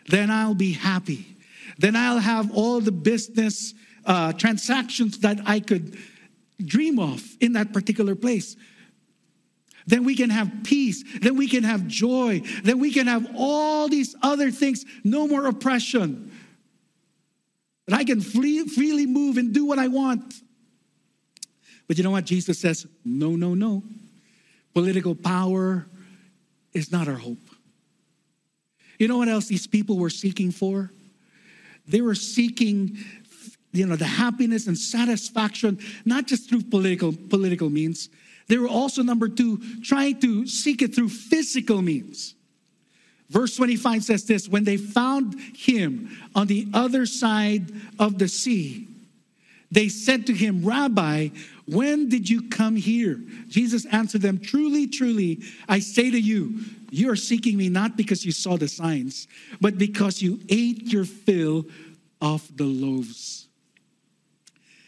Then 0.08 0.32
I'll 0.32 0.56
be 0.56 0.74
happy. 0.74 1.38
Then 1.78 1.96
I'll 1.96 2.20
have 2.20 2.52
all 2.56 2.80
the 2.80 2.92
business 2.92 3.74
uh, 4.06 4.34
transactions 4.34 5.20
that 5.20 5.40
I 5.46 5.60
could 5.60 5.98
dream 6.64 6.98
of 6.98 7.24
in 7.40 7.54
that 7.54 7.74
particular 7.74 8.16
place. 8.16 8.56
Then 9.86 10.04
we 10.04 10.16
can 10.16 10.30
have 10.30 10.52
peace. 10.64 11.04
Then 11.22 11.38
we 11.38 11.48
can 11.48 11.64
have 11.64 11.88
joy. 11.88 12.42
Then 12.64 12.80
we 12.80 12.92
can 12.92 13.08
have 13.08 13.28
all 13.36 13.88
these 13.88 14.16
other 14.22 14.52
things. 14.52 14.86
No 15.04 15.28
more 15.28 15.46
oppression. 15.46 16.32
And 17.86 17.96
I 17.96 18.04
can 18.04 18.20
free, 18.20 18.66
freely 18.68 19.06
move 19.06 19.38
and 19.38 19.54
do 19.54 19.66
what 19.66 19.80
I 19.80 19.88
want. 19.88 20.34
But 21.88 21.98
you 21.98 22.04
know 22.04 22.12
what? 22.12 22.26
Jesus 22.26 22.60
says, 22.60 22.86
no, 23.06 23.32
no, 23.38 23.54
no. 23.54 23.82
Political 24.78 25.16
power 25.16 25.88
is 26.72 26.92
not 26.92 27.08
our 27.08 27.16
hope. 27.16 27.40
You 29.00 29.08
know 29.08 29.18
what 29.18 29.28
else 29.28 29.48
these 29.48 29.66
people 29.66 29.98
were 29.98 30.12
seeking 30.12 30.52
for? 30.52 30.92
They 31.88 32.00
were 32.00 32.14
seeking 32.14 32.96
you 33.72 33.88
know, 33.88 33.96
the 33.96 34.06
happiness 34.06 34.68
and 34.68 34.78
satisfaction, 34.78 35.80
not 36.06 36.28
just 36.28 36.48
through 36.48 36.62
political, 36.62 37.12
political 37.12 37.72
means. 37.72 38.10
They 38.50 38.60
were 38.60 38.68
also, 38.68 39.02
number 39.02 39.28
two, 39.28 39.60
trying 39.82 40.20
to 40.20 40.46
seek 40.46 40.84
it 40.84 40.94
through 40.94 41.10
physical 41.10 41.82
means. 41.82 42.36
Verse 43.32 43.56
25 43.56 44.04
says 44.04 44.26
this 44.26 44.48
When 44.48 44.64
they 44.64 44.78
found 44.78 45.40
him 45.56 46.16
on 46.36 46.46
the 46.46 46.68
other 46.76 47.08
side 47.08 47.72
of 47.98 48.20
the 48.20 48.28
sea, 48.28 48.88
they 49.72 49.90
said 49.90 50.28
to 50.28 50.34
him, 50.34 50.64
Rabbi, 50.64 51.30
when 51.68 52.08
did 52.08 52.30
you 52.30 52.48
come 52.50 52.76
here? 52.76 53.22
Jesus 53.50 53.86
answered 53.88 54.22
them, 54.22 54.40
Truly, 54.40 54.88
truly, 54.88 55.44
I 55.68 55.80
say 55.80 56.10
to 56.10 56.20
you, 56.20 56.62
you 56.90 57.12
are 57.12 57.18
seeking 57.18 57.58
me 57.58 57.68
not 57.68 57.98
because 57.98 58.26
you 58.26 58.32
saw 58.32 58.56
the 58.56 58.70
signs, 58.70 59.28
but 59.60 59.78
because 59.78 60.22
you 60.22 60.40
ate 60.48 60.84
your 60.92 61.04
fill 61.04 61.66
of 62.22 62.56
the 62.56 62.64
loaves. 62.64 63.48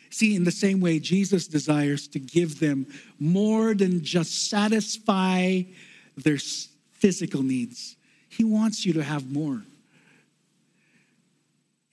See, 0.09 0.35
in 0.35 0.45
the 0.45 0.51
same 0.51 0.79
way, 0.79 0.99
Jesus 0.99 1.47
desires 1.47 2.07
to 2.09 2.19
give 2.19 2.59
them 2.59 2.87
more 3.19 3.73
than 3.73 4.03
just 4.03 4.49
satisfy 4.49 5.63
their 6.15 6.37
physical 6.93 7.43
needs. 7.43 7.97
He 8.29 8.43
wants 8.43 8.85
you 8.85 8.93
to 8.93 9.03
have 9.03 9.31
more. 9.31 9.63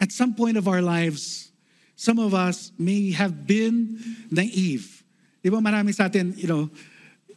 At 0.00 0.12
some 0.12 0.34
point 0.34 0.56
of 0.56 0.68
our 0.68 0.82
lives, 0.82 1.50
some 1.96 2.18
of 2.18 2.34
us 2.34 2.72
may 2.78 3.10
have 3.12 3.46
been 3.46 3.98
naive. 4.30 5.02
Di 5.42 5.50
marami 5.50 5.94
sa 5.94 6.04
atin, 6.04 6.34
you 6.36 6.46
know, 6.46 6.70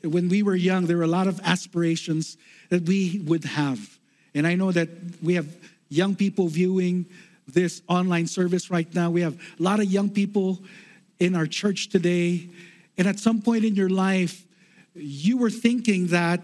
when 0.03 0.29
we 0.29 0.43
were 0.43 0.55
young, 0.55 0.85
there 0.85 0.97
were 0.97 1.03
a 1.03 1.07
lot 1.07 1.27
of 1.27 1.39
aspirations 1.43 2.37
that 2.69 2.83
we 2.83 3.21
would 3.25 3.43
have. 3.43 3.79
And 4.35 4.45
I 4.45 4.55
know 4.55 4.71
that 4.71 4.89
we 5.21 5.33
have 5.35 5.47
young 5.89 6.15
people 6.15 6.47
viewing 6.47 7.05
this 7.47 7.81
online 7.87 8.27
service 8.27 8.69
right 8.69 8.93
now. 8.93 9.09
We 9.09 9.21
have 9.21 9.33
a 9.59 9.63
lot 9.63 9.79
of 9.79 9.85
young 9.85 10.09
people 10.09 10.59
in 11.19 11.35
our 11.35 11.47
church 11.47 11.89
today. 11.89 12.49
And 12.97 13.07
at 13.07 13.19
some 13.19 13.41
point 13.41 13.65
in 13.65 13.75
your 13.75 13.89
life, 13.89 14.45
you 14.93 15.37
were 15.37 15.49
thinking 15.49 16.07
that 16.07 16.41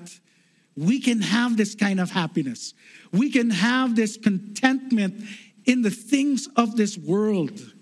we 0.76 1.00
can 1.00 1.22
have 1.22 1.58
this 1.58 1.76
kind 1.76 2.00
of 2.00 2.12
happiness. 2.12 2.74
We 3.12 3.30
can 3.30 3.50
have 3.50 3.96
this 3.96 4.18
contentment 4.18 5.24
in 5.66 5.82
the 5.82 5.90
things 5.90 6.48
of 6.56 6.76
this 6.76 6.98
world. 6.98 7.74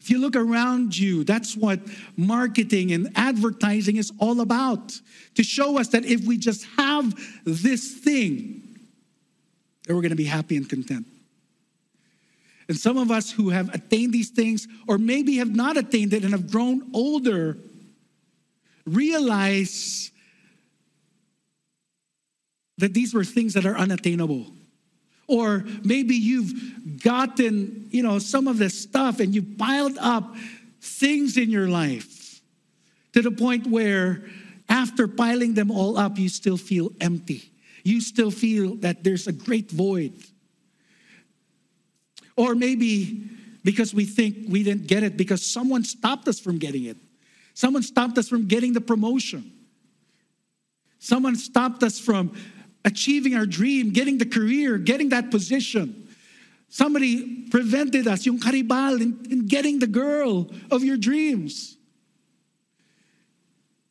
If 0.00 0.08
you 0.08 0.18
look 0.18 0.34
around 0.34 0.96
you, 0.96 1.24
that's 1.24 1.56
what 1.56 1.80
marketing 2.16 2.92
and 2.92 3.10
advertising 3.16 3.96
is 3.96 4.10
all 4.18 4.40
about 4.40 4.98
to 5.34 5.42
show 5.42 5.78
us 5.78 5.88
that 5.88 6.06
if 6.06 6.24
we 6.24 6.38
just 6.38 6.64
have 6.78 7.14
this 7.44 7.98
thing, 7.98 8.62
then 9.84 9.96
we're 9.96 10.02
going 10.02 10.10
to 10.10 10.16
be 10.16 10.24
happy 10.24 10.56
and 10.56 10.68
content. 10.68 11.06
And 12.68 12.78
some 12.78 12.96
of 12.96 13.10
us 13.10 13.30
who 13.30 13.50
have 13.50 13.74
attained 13.74 14.12
these 14.12 14.30
things, 14.30 14.68
or 14.86 14.96
maybe 14.96 15.36
have 15.36 15.54
not 15.54 15.76
attained 15.76 16.14
it 16.14 16.22
and 16.22 16.32
have 16.32 16.50
grown 16.50 16.88
older, 16.94 17.58
realize 18.86 20.12
that 22.78 22.94
these 22.94 23.12
were 23.12 23.24
things 23.24 23.54
that 23.54 23.66
are 23.66 23.76
unattainable. 23.76 24.46
Or 25.30 25.64
maybe 25.84 26.16
you've 26.16 27.00
gotten, 27.04 27.86
you 27.90 28.02
know, 28.02 28.18
some 28.18 28.48
of 28.48 28.58
this 28.58 28.78
stuff 28.80 29.20
and 29.20 29.32
you've 29.32 29.56
piled 29.56 29.96
up 29.98 30.34
things 30.80 31.36
in 31.36 31.50
your 31.50 31.68
life 31.68 32.40
to 33.12 33.22
the 33.22 33.30
point 33.30 33.66
where 33.68 34.24
after 34.68 35.06
piling 35.06 35.54
them 35.54 35.70
all 35.70 35.96
up, 35.96 36.18
you 36.18 36.28
still 36.28 36.56
feel 36.56 36.90
empty. 37.00 37.52
You 37.84 38.00
still 38.00 38.32
feel 38.32 38.74
that 38.76 39.04
there's 39.04 39.28
a 39.28 39.32
great 39.32 39.70
void. 39.70 40.14
Or 42.36 42.56
maybe 42.56 43.22
because 43.62 43.94
we 43.94 44.06
think 44.06 44.48
we 44.48 44.64
didn't 44.64 44.88
get 44.88 45.04
it 45.04 45.16
because 45.16 45.46
someone 45.46 45.84
stopped 45.84 46.26
us 46.26 46.40
from 46.40 46.58
getting 46.58 46.84
it. 46.84 46.96
Someone 47.54 47.84
stopped 47.84 48.18
us 48.18 48.28
from 48.28 48.48
getting 48.48 48.72
the 48.72 48.80
promotion. 48.80 49.52
Someone 50.98 51.36
stopped 51.36 51.84
us 51.84 52.00
from 52.00 52.34
achieving 52.84 53.34
our 53.34 53.46
dream, 53.46 53.90
getting 53.90 54.18
the 54.18 54.26
career, 54.26 54.78
getting 54.78 55.10
that 55.10 55.30
position. 55.30 56.08
Somebody 56.68 57.48
prevented 57.50 58.06
us, 58.06 58.24
yung 58.24 58.38
karibal, 58.38 59.00
in, 59.00 59.26
in 59.30 59.46
getting 59.46 59.78
the 59.80 59.86
girl 59.86 60.48
of 60.70 60.84
your 60.84 60.96
dreams. 60.96 61.76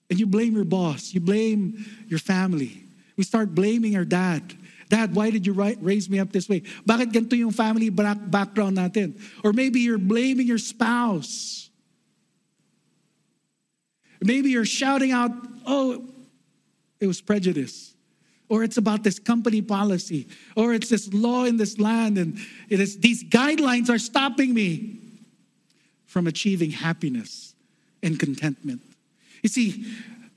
And 0.09 0.19
you 0.19 0.25
blame 0.25 0.55
your 0.55 0.65
boss, 0.65 1.13
you 1.13 1.19
blame 1.19 1.85
your 2.07 2.19
family. 2.19 2.83
We 3.15 3.23
start 3.23 3.53
blaming 3.53 3.95
our 3.95 4.05
dad. 4.05 4.55
Dad, 4.87 5.13
why 5.13 5.29
did 5.29 5.45
you 5.45 5.53
raise 5.53 6.09
me 6.09 6.17
up 6.17 6.31
this 6.31 6.49
way? 6.49 6.61
Bakit 6.87 7.11
ganito 7.13 7.37
yung 7.37 7.51
family 7.51 7.89
background 7.89 8.77
natin? 8.77 9.21
Or 9.43 9.53
maybe 9.53 9.81
you're 9.81 9.99
blaming 9.99 10.47
your 10.47 10.57
spouse. 10.57 11.69
Maybe 14.19 14.49
you're 14.49 14.65
shouting 14.65 15.11
out, 15.11 15.31
oh, 15.67 16.09
it 16.99 17.05
was 17.05 17.21
prejudice. 17.21 17.88
Or 18.49 18.63
it's 18.63 18.77
about 18.77 19.03
this 19.03 19.19
company 19.19 19.61
policy. 19.61 20.27
Or 20.55 20.73
it's 20.73 20.89
this 20.89 21.13
law 21.13 21.45
in 21.45 21.57
this 21.57 21.79
land 21.79 22.17
and 22.17 22.37
it 22.67 22.79
is 22.79 22.97
these 22.97 23.23
guidelines 23.23 23.89
are 23.89 23.99
stopping 23.99 24.53
me 24.53 24.97
from 26.07 26.25
achieving 26.25 26.71
happiness 26.71 27.53
and 28.01 28.19
contentment. 28.19 28.81
You 29.43 29.49
see, 29.49 29.85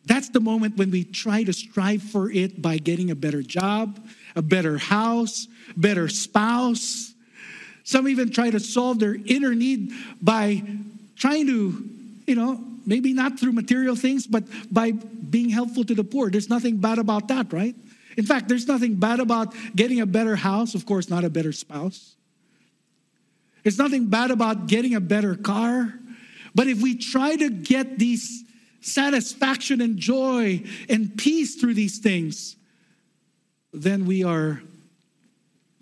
that's 0.04 0.28
the 0.28 0.40
moment 0.40 0.76
when 0.76 0.90
we 0.90 1.04
try 1.04 1.45
to 1.45 1.52
strive 1.52 2.02
for 2.02 2.31
it 2.31 2.61
by 2.61 2.78
getting 2.78 3.11
a 3.11 3.14
better 3.14 3.42
job, 3.42 3.99
a 4.37 4.42
better 4.42 4.76
house, 4.76 5.47
better 5.76 6.09
spouse. 6.09 7.14
Some 7.85 8.09
even 8.09 8.31
try 8.31 8.50
to 8.50 8.61
solve 8.61 8.99
their 8.99 9.16
inner 9.26 9.54
need 9.54 9.92
by 10.21 10.62
trying 11.16 11.47
to, 11.47 11.88
you 12.26 12.35
know, 12.35 12.61
maybe 12.85 13.12
not 13.12 13.38
through 13.38 13.52
material 13.52 13.97
things, 13.97 14.26
but 14.26 14.45
by 14.71 14.92
being 14.92 15.49
helpful 15.49 15.85
to 15.85 15.95
the 15.95 16.04
poor. 16.04 16.31
There's 16.31 16.50
nothing 16.50 16.76
bad 16.76 16.99
about 16.99 17.28
that, 17.28 17.52
right? 17.52 17.75
In 18.16 18.25
fact, 18.26 18.49
there's 18.49 18.69
nothing 18.69 18.97
bad 18.97 19.21
about 19.21 19.54
getting 19.75 20.00
a 20.00 20.07
better 20.07 20.37
house, 20.37 20.75
of 20.75 20.87
course, 20.87 21.09
not 21.09 21.25
a 21.25 21.31
better 21.31 21.52
spouse. 21.52 22.14
There's 23.62 23.78
nothing 23.78 24.07
bad 24.07 24.31
about 24.31 24.66
getting 24.66 24.95
a 24.95 25.00
better 25.00 25.35
car. 25.35 25.95
But 26.54 26.66
if 26.66 26.83
we 26.83 26.97
try 26.97 27.37
to 27.37 27.49
get 27.49 27.99
these 27.99 28.45
satisfaction 28.81 29.81
and 29.81 29.97
joy 29.97 30.64
and 30.88 31.16
peace 31.16 31.54
through 31.54 31.75
these 31.75 31.99
things, 31.99 32.57
then 33.73 34.04
we 34.04 34.25
are 34.25 34.62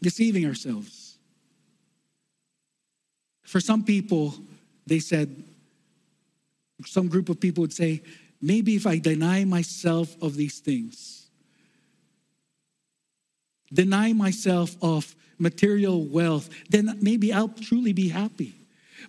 deceiving 0.01 0.47
ourselves. 0.47 1.17
For 3.43 3.61
some 3.61 3.83
people, 3.83 4.35
they 4.87 5.01
said, 5.01 5.43
some 6.87 7.09
group 7.09 7.29
of 7.29 7.41
people 7.41 7.63
would 7.63 7.73
say, 7.73 8.03
maybe 8.41 8.77
if 8.77 8.87
I 8.87 8.99
deny 8.99 9.45
myself 9.45 10.15
of 10.23 10.37
these 10.37 10.61
things, 10.61 11.20
deny 13.73 14.12
myself 14.12 14.77
of 14.83 15.15
material 15.39 16.05
wealth, 16.05 16.50
then 16.69 16.99
maybe 17.00 17.33
I'll 17.33 17.49
truly 17.49 17.93
be 17.93 18.09
happy. 18.09 18.55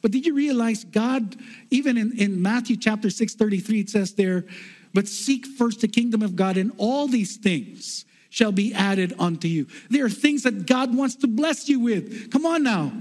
But 0.01 0.11
did 0.11 0.25
you 0.25 0.33
realize 0.33 0.83
God, 0.83 1.35
even 1.69 1.97
in, 1.97 2.17
in 2.17 2.41
Matthew 2.41 2.77
chapter 2.77 3.09
6, 3.09 3.35
33, 3.35 3.79
it 3.81 3.89
says 3.89 4.13
there, 4.13 4.45
but 4.93 5.07
seek 5.07 5.45
first 5.45 5.81
the 5.81 5.87
kingdom 5.87 6.21
of 6.21 6.35
God, 6.35 6.57
and 6.57 6.71
all 6.77 7.07
these 7.07 7.37
things 7.37 8.05
shall 8.29 8.51
be 8.51 8.73
added 8.73 9.13
unto 9.19 9.47
you. 9.47 9.67
There 9.89 10.05
are 10.05 10.09
things 10.09 10.43
that 10.43 10.65
God 10.65 10.95
wants 10.95 11.15
to 11.15 11.27
bless 11.27 11.67
you 11.67 11.79
with. 11.79 12.31
Come 12.31 12.45
on 12.45 12.63
now. 12.63 12.91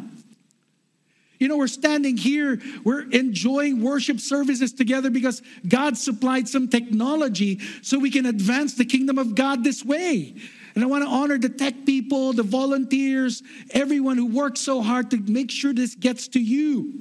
You 1.39 1.49
know, 1.49 1.57
we're 1.57 1.69
standing 1.69 2.19
here, 2.19 2.61
we're 2.85 3.09
enjoying 3.11 3.83
worship 3.83 4.21
services 4.21 4.75
together 4.75 5.09
because 5.09 5.41
God 5.67 5.97
supplied 5.97 6.49
some 6.49 6.69
technology 6.69 7.61
so 7.81 7.99
we 7.99 8.11
can 8.11 8.27
advance 8.27 8.75
the 8.75 8.85
kingdom 8.85 9.17
of 9.17 9.35
God 9.35 9.65
this 9.65 9.83
way. 9.83 10.35
And 10.75 10.85
I 10.85 10.87
want 10.87 11.05
to 11.05 11.11
honor 11.11 11.39
the 11.39 11.49
tech 11.49 11.75
people, 11.85 12.33
the 12.33 12.43
volunteers, 12.43 13.43
everyone 13.71 14.17
who 14.17 14.27
works 14.27 14.61
so 14.61 14.83
hard 14.83 15.11
to 15.11 15.19
make 15.19 15.51
sure 15.51 15.73
this 15.73 15.95
gets 15.95 16.29
to 16.29 16.41
you. 16.41 16.93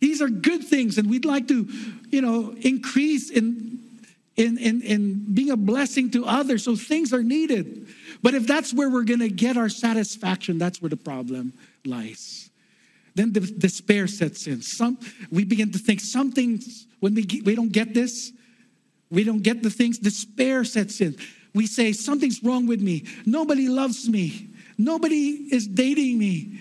These 0.00 0.20
are 0.20 0.28
good 0.28 0.64
things, 0.64 0.98
and 0.98 1.08
we'd 1.08 1.24
like 1.24 1.48
to, 1.48 1.68
you 2.10 2.20
know, 2.20 2.54
increase 2.60 3.30
in, 3.30 3.78
in, 4.36 4.58
in, 4.58 4.82
in 4.82 5.34
being 5.34 5.50
a 5.50 5.56
blessing 5.56 6.10
to 6.10 6.26
others. 6.26 6.64
So 6.64 6.76
things 6.76 7.12
are 7.12 7.22
needed. 7.22 7.86
But 8.22 8.34
if 8.34 8.46
that's 8.46 8.74
where 8.74 8.90
we're 8.90 9.04
going 9.04 9.20
to 9.20 9.30
get 9.30 9.56
our 9.56 9.68
satisfaction, 9.68 10.58
that's 10.58 10.82
where 10.82 10.90
the 10.90 10.96
problem 10.96 11.52
lies. 11.84 12.50
Then 13.14 13.32
the 13.32 13.40
despair 13.40 14.06
sets 14.08 14.46
in. 14.46 14.60
Some, 14.62 14.98
we 15.30 15.44
begin 15.44 15.70
to 15.72 15.78
think 15.78 16.00
something, 16.00 16.60
when 17.00 17.14
we, 17.14 17.42
we 17.44 17.54
don't 17.54 17.70
get 17.70 17.94
this, 17.94 18.32
we 19.10 19.22
don't 19.22 19.42
get 19.42 19.62
the 19.62 19.70
things, 19.70 19.98
despair 19.98 20.64
sets 20.64 21.00
in 21.00 21.16
we 21.54 21.66
say, 21.66 21.92
Something's 21.92 22.42
wrong 22.42 22.66
with 22.66 22.80
me. 22.80 23.04
Nobody 23.24 23.68
loves 23.68 24.08
me. 24.08 24.48
Nobody 24.76 25.48
is 25.52 25.66
dating 25.66 26.18
me. 26.18 26.60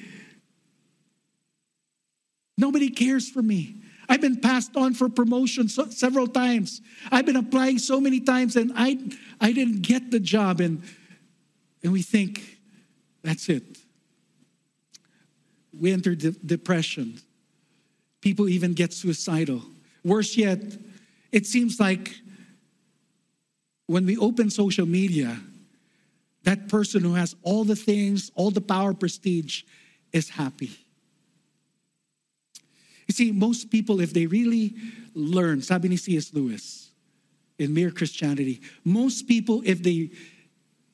Nobody 2.57 2.89
cares 2.89 3.29
for 3.29 3.41
me. 3.41 3.77
I've 4.07 4.21
been 4.21 4.39
passed 4.39 4.75
on 4.75 4.93
for 4.93 5.09
promotion 5.09 5.67
so, 5.67 5.89
several 5.89 6.27
times. 6.27 6.81
I've 7.11 7.25
been 7.25 7.35
applying 7.35 7.79
so 7.79 7.99
many 7.99 8.19
times 8.19 8.55
and 8.55 8.71
I, 8.75 8.99
I 9.41 9.53
didn't 9.53 9.81
get 9.81 10.11
the 10.11 10.19
job. 10.19 10.59
And, 10.59 10.83
and 11.83 11.91
we 11.91 12.01
think, 12.01 12.59
that's 13.23 13.49
it. 13.49 13.63
We 15.79 15.91
enter 15.91 16.13
de- 16.13 16.31
depression. 16.31 17.19
People 18.21 18.47
even 18.49 18.73
get 18.73 18.93
suicidal. 18.93 19.63
Worse 20.03 20.37
yet, 20.37 20.59
it 21.31 21.47
seems 21.47 21.79
like 21.79 22.13
when 23.93 24.07
we 24.07 24.17
open 24.17 24.49
social 24.49 24.87
media, 24.87 25.39
that 26.45 26.67
person 26.67 27.03
who 27.03 27.13
has 27.13 27.35
all 27.43 27.63
the 27.63 27.75
things, 27.75 28.31
all 28.33 28.49
the 28.49 28.59
power, 28.59 28.91
prestige, 28.91 29.61
is 30.11 30.29
happy. 30.29 30.71
You 33.07 33.13
see, 33.13 33.31
most 33.31 33.69
people, 33.69 34.01
if 34.01 34.11
they 34.11 34.25
really 34.25 34.73
learn, 35.13 35.61
sabi 35.61 35.89
ni 35.89 35.97
C.S. 35.97 36.33
Lewis 36.33 36.89
in 37.59 37.71
Mere 37.71 37.91
Christianity, 37.91 38.61
most 38.83 39.27
people, 39.27 39.61
if 39.63 39.83
they 39.83 40.09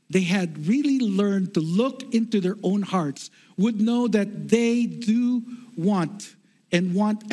they 0.09 0.21
had 0.21 0.67
really 0.67 0.99
learned 0.99 1.53
to 1.53 1.61
look 1.61 2.13
into 2.13 2.41
their 2.41 2.57
own 2.63 2.81
hearts, 2.81 3.29
would 3.57 3.79
know 3.79 4.09
that 4.09 4.49
they 4.49 4.85
do 4.85 5.41
want 5.77 6.35
and 6.73 6.93
want 6.93 7.23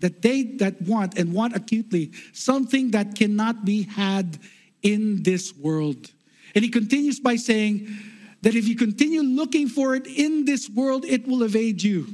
that 0.00 0.22
they 0.22 0.42
that 0.58 0.82
want 0.82 1.16
and 1.16 1.32
want 1.32 1.54
acutely 1.54 2.10
something 2.32 2.90
that 2.90 3.14
cannot 3.14 3.64
be 3.64 3.82
had 3.84 4.38
in 4.82 5.22
this 5.22 5.54
world. 5.54 6.10
And 6.54 6.64
he 6.64 6.70
continues 6.70 7.20
by 7.20 7.36
saying 7.36 7.88
that 8.42 8.54
if 8.54 8.68
you 8.68 8.76
continue 8.76 9.22
looking 9.22 9.68
for 9.68 9.94
it 9.94 10.06
in 10.06 10.44
this 10.44 10.68
world, 10.68 11.04
it 11.04 11.26
will 11.26 11.42
evade 11.42 11.82
you. 11.82 12.06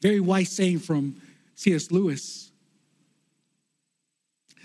Very 0.00 0.20
wise 0.20 0.50
saying 0.50 0.80
from 0.80 1.20
C.S. 1.54 1.90
Lewis. 1.90 2.50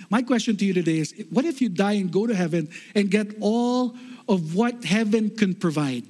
My 0.09 0.21
question 0.21 0.57
to 0.57 0.65
you 0.65 0.73
today 0.73 0.99
is 0.99 1.13
what 1.29 1.45
if 1.45 1.62
you 1.62 1.69
die 1.69 1.93
and 1.93 2.12
go 2.12 2.25
to 2.25 2.35
heaven 2.35 2.69
and 2.95 3.12
get 3.12 3.27
all 3.39 3.95
of 4.27 4.55
what 4.55 4.83
heaven 4.83 5.29
can 5.29 5.53
provide? 5.53 6.03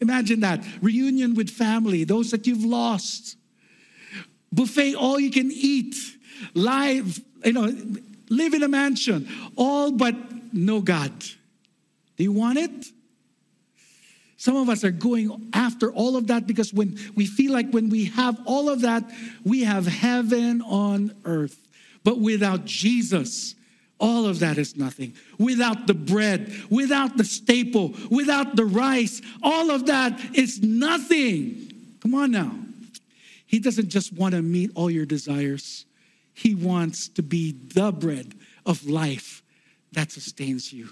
Imagine 0.00 0.40
that 0.40 0.64
reunion 0.80 1.34
with 1.34 1.50
family, 1.50 2.04
those 2.04 2.30
that 2.30 2.46
you've 2.46 2.64
lost, 2.64 3.36
buffet, 4.52 4.94
all 4.94 5.18
you 5.18 5.30
can 5.30 5.50
eat, 5.50 5.96
live, 6.54 7.20
you 7.44 7.52
know, 7.52 7.72
live 8.30 8.54
in 8.54 8.62
a 8.62 8.68
mansion, 8.68 9.28
all 9.56 9.92
but 9.92 10.14
no 10.52 10.80
God. 10.80 11.12
Do 12.16 12.24
you 12.24 12.32
want 12.32 12.58
it? 12.58 12.86
Some 14.36 14.56
of 14.56 14.68
us 14.68 14.84
are 14.84 14.92
going 14.92 15.50
after 15.52 15.92
all 15.92 16.16
of 16.16 16.28
that 16.28 16.46
because 16.46 16.72
when 16.72 16.98
we 17.16 17.26
feel 17.26 17.52
like 17.52 17.70
when 17.70 17.88
we 17.88 18.04
have 18.06 18.38
all 18.46 18.68
of 18.68 18.82
that, 18.82 19.02
we 19.44 19.64
have 19.64 19.86
heaven 19.86 20.62
on 20.62 21.12
earth. 21.24 21.58
But 22.04 22.20
without 22.20 22.64
Jesus, 22.64 23.56
all 23.98 24.26
of 24.26 24.38
that 24.38 24.56
is 24.56 24.76
nothing. 24.76 25.14
Without 25.38 25.88
the 25.88 25.94
bread, 25.94 26.52
without 26.70 27.16
the 27.16 27.24
staple, 27.24 27.94
without 28.10 28.54
the 28.54 28.64
rice, 28.64 29.20
all 29.42 29.70
of 29.70 29.86
that 29.86 30.18
is 30.34 30.62
nothing. 30.62 31.72
Come 32.00 32.14
on 32.14 32.30
now. 32.30 32.52
He 33.44 33.58
doesn't 33.58 33.88
just 33.88 34.12
want 34.12 34.34
to 34.34 34.42
meet 34.42 34.70
all 34.74 34.90
your 34.90 35.06
desires, 35.06 35.84
he 36.38 36.54
wants 36.54 37.08
to 37.08 37.22
be 37.22 37.56
the 37.74 37.90
bread 37.90 38.32
of 38.64 38.88
life 38.88 39.42
that 39.90 40.12
sustains 40.12 40.72
you. 40.72 40.88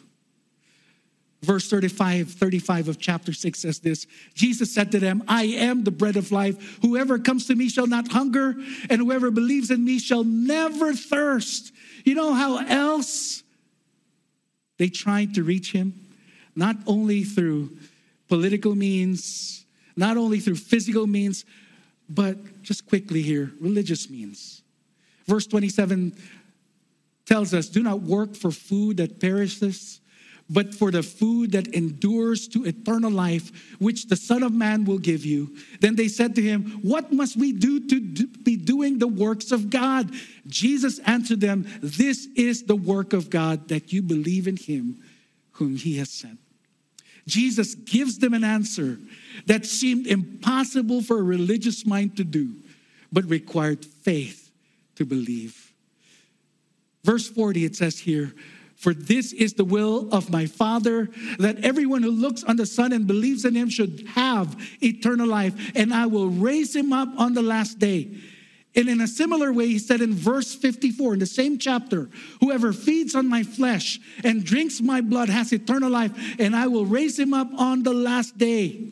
Verse 1.42 1.70
35, 1.70 2.32
35 2.32 2.88
of 2.88 2.98
chapter 2.98 3.32
6 3.32 3.60
says 3.60 3.78
this 3.78 4.08
Jesus 4.34 4.74
said 4.74 4.90
to 4.90 4.98
them, 4.98 5.22
I 5.28 5.44
am 5.44 5.84
the 5.84 5.92
bread 5.92 6.16
of 6.16 6.32
life. 6.32 6.80
Whoever 6.82 7.20
comes 7.20 7.46
to 7.46 7.54
me 7.54 7.68
shall 7.68 7.86
not 7.86 8.08
hunger, 8.10 8.56
and 8.90 9.00
whoever 9.00 9.30
believes 9.30 9.70
in 9.70 9.84
me 9.84 10.00
shall 10.00 10.24
never 10.24 10.92
thirst. 10.94 11.72
You 12.04 12.16
know 12.16 12.34
how 12.34 12.66
else 12.66 13.44
they 14.78 14.88
tried 14.88 15.34
to 15.34 15.44
reach 15.44 15.70
him? 15.70 15.94
Not 16.56 16.74
only 16.88 17.22
through 17.22 17.76
political 18.26 18.74
means, 18.74 19.64
not 19.96 20.16
only 20.16 20.40
through 20.40 20.56
physical 20.56 21.06
means, 21.06 21.44
but 22.08 22.62
just 22.62 22.88
quickly 22.88 23.22
here, 23.22 23.52
religious 23.60 24.10
means. 24.10 24.62
Verse 25.26 25.46
27 25.46 26.12
tells 27.26 27.52
us 27.52 27.68
do 27.68 27.82
not 27.82 28.02
work 28.02 28.34
for 28.34 28.50
food 28.50 28.98
that 28.98 29.20
perishes, 29.20 30.00
but 30.48 30.72
for 30.72 30.92
the 30.92 31.02
food 31.02 31.52
that 31.52 31.66
endures 31.68 32.46
to 32.48 32.64
eternal 32.64 33.10
life, 33.10 33.50
which 33.80 34.06
the 34.06 34.14
Son 34.14 34.44
of 34.44 34.52
Man 34.52 34.84
will 34.84 34.98
give 34.98 35.26
you. 35.26 35.56
Then 35.80 35.96
they 35.96 36.06
said 36.06 36.36
to 36.36 36.42
him, 36.42 36.80
What 36.82 37.12
must 37.12 37.36
we 37.36 37.52
do 37.52 37.80
to 37.88 38.00
do, 38.00 38.28
be 38.44 38.56
doing 38.56 38.98
the 38.98 39.08
works 39.08 39.50
of 39.50 39.70
God? 39.70 40.10
Jesus 40.46 41.00
answered 41.00 41.40
them, 41.40 41.66
This 41.82 42.28
is 42.36 42.62
the 42.62 42.76
work 42.76 43.12
of 43.12 43.28
God, 43.28 43.68
that 43.68 43.92
you 43.92 44.02
believe 44.02 44.46
in 44.46 44.56
him 44.56 45.02
whom 45.52 45.76
he 45.76 45.98
has 45.98 46.10
sent. 46.10 46.38
Jesus 47.26 47.74
gives 47.74 48.18
them 48.18 48.34
an 48.34 48.44
answer 48.44 48.98
that 49.46 49.66
seemed 49.66 50.06
impossible 50.06 51.02
for 51.02 51.18
a 51.18 51.24
religious 51.24 51.84
mind 51.84 52.16
to 52.18 52.24
do, 52.24 52.54
but 53.12 53.24
required 53.24 53.84
faith 53.84 54.45
to 54.96 55.04
believe. 55.04 55.72
Verse 57.04 57.28
40, 57.28 57.64
it 57.64 57.76
says 57.76 58.00
here, 58.00 58.34
For 58.74 58.92
this 58.92 59.32
is 59.32 59.54
the 59.54 59.64
will 59.64 60.08
of 60.12 60.30
my 60.30 60.46
Father, 60.46 61.08
that 61.38 61.64
everyone 61.64 62.02
who 62.02 62.10
looks 62.10 62.42
on 62.42 62.56
the 62.56 62.66
Son 62.66 62.92
and 62.92 63.06
believes 63.06 63.44
in 63.44 63.54
him 63.54 63.68
should 63.68 64.04
have 64.08 64.56
eternal 64.82 65.28
life, 65.28 65.54
and 65.76 65.94
I 65.94 66.06
will 66.06 66.28
raise 66.28 66.74
him 66.74 66.92
up 66.92 67.08
on 67.16 67.34
the 67.34 67.42
last 67.42 67.78
day. 67.78 68.16
And 68.74 68.90
in 68.90 69.00
a 69.00 69.08
similar 69.08 69.52
way, 69.54 69.68
he 69.68 69.78
said 69.78 70.02
in 70.02 70.12
verse 70.12 70.54
54 70.54 71.14
in 71.14 71.18
the 71.20 71.26
same 71.26 71.58
chapter, 71.58 72.10
Whoever 72.40 72.74
feeds 72.74 73.14
on 73.14 73.26
my 73.26 73.42
flesh 73.42 73.98
and 74.22 74.44
drinks 74.44 74.82
my 74.82 75.00
blood 75.00 75.30
has 75.30 75.52
eternal 75.52 75.90
life, 75.90 76.12
and 76.38 76.54
I 76.54 76.66
will 76.66 76.84
raise 76.84 77.18
him 77.18 77.32
up 77.32 77.48
on 77.56 77.84
the 77.84 77.94
last 77.94 78.36
day. 78.36 78.90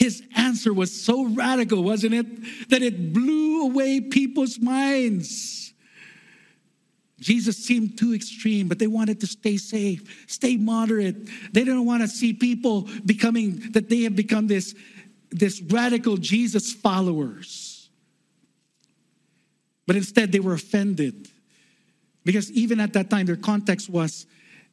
His 0.00 0.22
answer 0.34 0.72
was 0.72 0.90
so 0.98 1.26
radical, 1.26 1.84
wasn't 1.84 2.14
it? 2.14 2.70
That 2.70 2.80
it 2.80 3.12
blew 3.12 3.66
away 3.66 4.00
people's 4.00 4.58
minds. 4.58 5.74
Jesus 7.20 7.62
seemed 7.62 7.98
too 7.98 8.14
extreme, 8.14 8.66
but 8.66 8.78
they 8.78 8.86
wanted 8.86 9.20
to 9.20 9.26
stay 9.26 9.58
safe, 9.58 10.24
stay 10.26 10.56
moderate. 10.56 11.26
They 11.52 11.64
didn't 11.64 11.84
want 11.84 12.00
to 12.00 12.08
see 12.08 12.32
people 12.32 12.88
becoming, 13.04 13.72
that 13.72 13.90
they 13.90 14.00
have 14.04 14.16
become 14.16 14.46
this, 14.46 14.74
this 15.30 15.60
radical 15.60 16.16
Jesus 16.16 16.72
followers. 16.72 17.90
But 19.86 19.96
instead, 19.96 20.32
they 20.32 20.40
were 20.40 20.54
offended. 20.54 21.28
Because 22.24 22.50
even 22.52 22.80
at 22.80 22.94
that 22.94 23.10
time, 23.10 23.26
their 23.26 23.36
context 23.36 23.90
was 23.90 24.24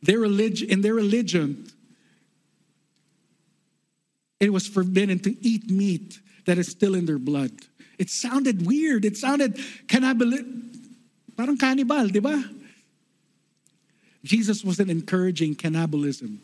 their 0.02 0.20
religion, 0.20 0.70
in 0.70 0.80
their 0.80 0.94
religion, 0.94 1.70
it 4.40 4.54
was 4.54 4.68
forbidden 4.68 5.20
to 5.20 5.36
eat 5.46 5.70
meat 5.70 6.20
that 6.46 6.58
is 6.58 6.68
still 6.68 6.96
in 6.96 7.06
their 7.06 7.18
blood. 7.18 7.52
It 7.98 8.10
sounded 8.10 8.66
weird. 8.66 9.06
It 9.06 9.18
sounded 9.18 9.60
cannibal, 9.88 10.32
parang 11.36 11.58
cannibal, 11.58 12.08
di 12.08 12.20
ba? 12.20 12.44
Jesus 14.24 14.64
wasn't 14.64 14.92
encouraging 14.92 15.56
cannibalism. 15.56 16.40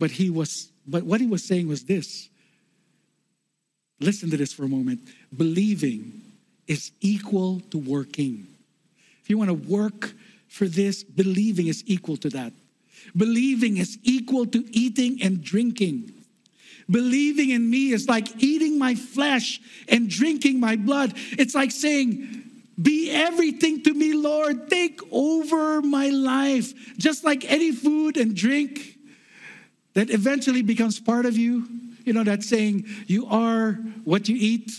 But 0.00 0.10
he 0.10 0.30
was, 0.30 0.70
but 0.86 1.04
what 1.04 1.20
he 1.20 1.26
was 1.26 1.44
saying 1.44 1.68
was 1.68 1.84
this. 1.84 2.28
Listen 4.00 4.30
to 4.30 4.36
this 4.36 4.52
for 4.52 4.64
a 4.64 4.68
moment. 4.68 5.00
Believing 5.36 6.22
is 6.66 6.90
equal 7.00 7.60
to 7.70 7.78
working. 7.78 8.46
If 9.22 9.30
you 9.30 9.38
want 9.38 9.48
to 9.48 9.54
work 9.54 10.12
for 10.48 10.66
this, 10.66 11.04
believing 11.04 11.68
is 11.68 11.84
equal 11.86 12.16
to 12.18 12.30
that. 12.30 12.52
Believing 13.16 13.76
is 13.76 13.98
equal 14.02 14.46
to 14.46 14.64
eating 14.76 15.22
and 15.22 15.42
drinking. 15.42 16.12
Believing 16.90 17.50
in 17.50 17.68
me 17.68 17.92
is 17.92 18.08
like 18.08 18.42
eating 18.42 18.78
my 18.78 18.94
flesh 18.94 19.60
and 19.88 20.08
drinking 20.08 20.60
my 20.60 20.76
blood. 20.76 21.14
It's 21.32 21.54
like 21.54 21.70
saying, 21.70 22.42
Be 22.80 23.10
everything 23.10 23.82
to 23.84 23.94
me, 23.94 24.12
Lord. 24.12 24.68
Take 24.68 25.00
over 25.10 25.80
my 25.82 26.08
life. 26.08 26.96
Just 26.98 27.24
like 27.24 27.50
any 27.50 27.72
food 27.72 28.16
and 28.16 28.34
drink 28.34 28.98
that 29.94 30.10
eventually 30.10 30.62
becomes 30.62 30.98
part 31.00 31.26
of 31.26 31.36
you. 31.36 31.66
You 32.04 32.12
know, 32.12 32.24
that 32.24 32.42
saying, 32.42 32.86
You 33.06 33.26
are 33.26 33.72
what 34.04 34.28
you 34.28 34.36
eat. 34.38 34.72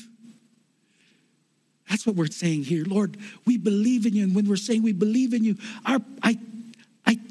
That's 1.90 2.06
what 2.06 2.16
we're 2.16 2.28
saying 2.28 2.64
here. 2.64 2.86
Lord, 2.86 3.18
we 3.46 3.58
believe 3.58 4.06
in 4.06 4.14
you. 4.14 4.24
And 4.24 4.36
when 4.36 4.48
we're 4.48 4.56
saying 4.56 4.84
we 4.84 4.94
believe 4.94 5.34
in 5.34 5.44
you, 5.44 5.58
our, 5.86 6.00
I, 6.22 6.40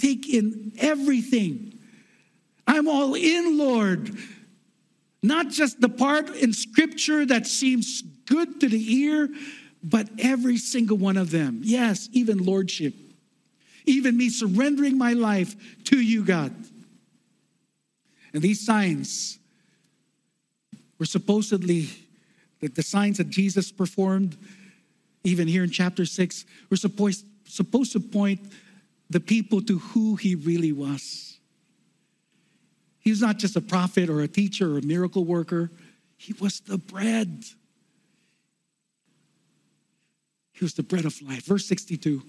take 0.03 0.29
in 0.29 0.73
everything. 0.79 1.79
I'm 2.67 2.89
all 2.89 3.15
in, 3.15 3.57
Lord. 3.57 4.17
Not 5.23 5.49
just 5.49 5.81
the 5.81 5.89
part 5.89 6.31
in 6.31 6.53
scripture 6.53 7.25
that 7.27 7.47
seems 7.47 8.03
good 8.27 8.61
to 8.61 8.69
the 8.69 8.95
ear, 8.95 9.29
but 9.85 10.09
every 10.19 10.57
single 10.57 10.97
one 10.97 11.17
of 11.17 11.31
them. 11.31 11.61
Yes, 11.63 12.09
even 12.13 12.45
lordship. 12.45 12.95
Even 13.85 14.17
me 14.17 14.29
surrendering 14.29 14.99
my 14.99 15.13
life 15.13 15.55
to 15.85 16.01
you, 16.01 16.25
God. 16.25 16.53
And 18.33 18.43
these 18.43 18.65
signs 18.65 19.39
were 20.99 21.07
supposedly 21.07 21.91
that 22.61 22.75
the 22.75 22.83
signs 22.83 23.19
that 23.19 23.29
Jesus 23.29 23.71
performed, 23.71 24.37
even 25.25 25.47
here 25.47 25.65
in 25.65 25.71
chapter 25.71 26.05
6, 26.05 26.45
were 26.71 26.77
supposed, 26.77 27.25
supposed 27.45 27.93
to 27.93 28.01
point 28.01 28.41
the 29.13 29.21
people 29.21 29.61
to 29.63 29.79
who 29.79 30.17
he 30.17 30.35
really 30.35 30.73
was. 30.73 31.39
He 32.99 33.11
was 33.11 33.21
not 33.21 33.39
just 33.39 33.57
a 33.57 33.61
prophet 33.61 34.09
or 34.09 34.21
a 34.23 34.29
teacher 34.29 34.75
or 34.75 34.79
a 34.79 34.83
miracle 34.83 35.25
worker, 35.25 35.71
he 36.17 36.33
was 36.35 36.61
the 36.61 36.79
bread. 36.79 37.45
He 40.53 40.65
was 40.65 40.75
the 40.75 40.83
bread 40.83 41.05
of 41.05 41.21
life. 41.21 41.45
Verse 41.45 41.67
62 41.67 42.23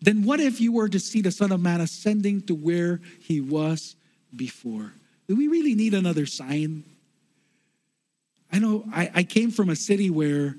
Then 0.00 0.24
what 0.24 0.40
if 0.40 0.60
you 0.60 0.72
were 0.72 0.88
to 0.88 1.00
see 1.00 1.20
the 1.20 1.32
Son 1.32 1.52
of 1.52 1.60
Man 1.60 1.80
ascending 1.80 2.42
to 2.42 2.54
where 2.54 3.00
he 3.20 3.40
was 3.40 3.96
before? 4.34 4.92
Do 5.28 5.36
we 5.36 5.48
really 5.48 5.74
need 5.74 5.92
another 5.92 6.26
sign? 6.26 6.84
I 8.52 8.58
know 8.58 8.84
I, 8.92 9.10
I 9.14 9.22
came 9.24 9.50
from 9.50 9.70
a 9.70 9.76
city 9.76 10.08
where 10.08 10.54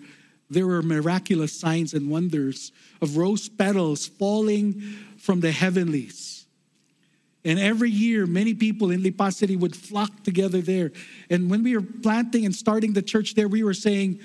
there 0.50 0.68
were 0.68 0.82
miraculous 0.82 1.58
signs 1.58 1.94
and 1.94 2.10
wonders 2.10 2.72
of 3.02 3.18
rose 3.18 3.50
petals 3.50 4.08
falling 4.08 4.82
from 5.24 5.40
the 5.40 5.52
heavenlies 5.52 6.34
and 7.46 7.60
every 7.60 7.90
year, 7.90 8.26
many 8.26 8.54
people 8.54 8.92
in 8.92 9.04
Lipa 9.04 9.32
City 9.32 9.56
would 9.56 9.76
flock 9.76 10.24
together 10.24 10.62
there. 10.62 10.92
And 11.30 11.50
when 11.50 11.64
we 11.64 11.76
were 11.76 11.86
planting 12.02 12.46
and 12.46 12.56
starting 12.56 12.94
the 12.94 13.02
church 13.02 13.36
there, 13.36 13.48
we 13.48 13.64
were 13.64 13.74
saying, 13.74 14.22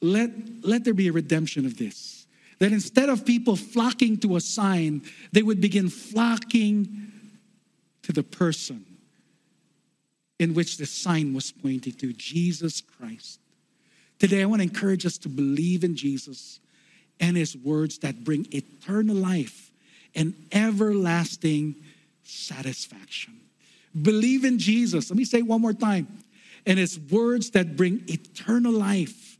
let, 0.00 0.30
let 0.62 0.84
there 0.84 0.94
be 0.94 1.08
a 1.08 1.12
redemption 1.12 1.66
of 1.66 1.76
this. 1.76 2.26
That 2.60 2.72
instead 2.72 3.08
of 3.08 3.26
people 3.26 3.56
flocking 3.56 4.16
to 4.18 4.36
a 4.36 4.40
sign, 4.40 5.02
they 5.32 5.42
would 5.42 5.60
begin 5.60 5.90
flocking 5.90 7.12
to 8.04 8.12
the 8.12 8.22
person 8.22 8.86
in 10.38 10.54
which 10.54 10.78
the 10.78 10.86
sign 10.86 11.34
was 11.34 11.52
pointing 11.52 11.92
to 11.94 12.12
Jesus 12.14 12.80
Christ. 12.80 13.38
Today, 14.18 14.42
I 14.42 14.46
want 14.46 14.60
to 14.60 14.68
encourage 14.68 15.04
us 15.04 15.18
to 15.18 15.28
believe 15.28 15.84
in 15.84 15.94
Jesus 15.94 16.58
and 17.22 17.36
his 17.36 17.56
words 17.56 17.98
that 17.98 18.24
bring 18.24 18.46
eternal 18.50 19.16
life 19.16 19.70
and 20.14 20.34
everlasting 20.50 21.76
satisfaction. 22.24 23.34
Believe 24.02 24.44
in 24.44 24.58
Jesus. 24.58 25.08
Let 25.08 25.16
me 25.16 25.24
say 25.24 25.40
one 25.40 25.62
more 25.62 25.72
time. 25.72 26.08
And 26.66 26.78
it's 26.78 26.98
words 26.98 27.50
that 27.50 27.76
bring 27.76 28.02
eternal 28.08 28.72
life 28.72 29.38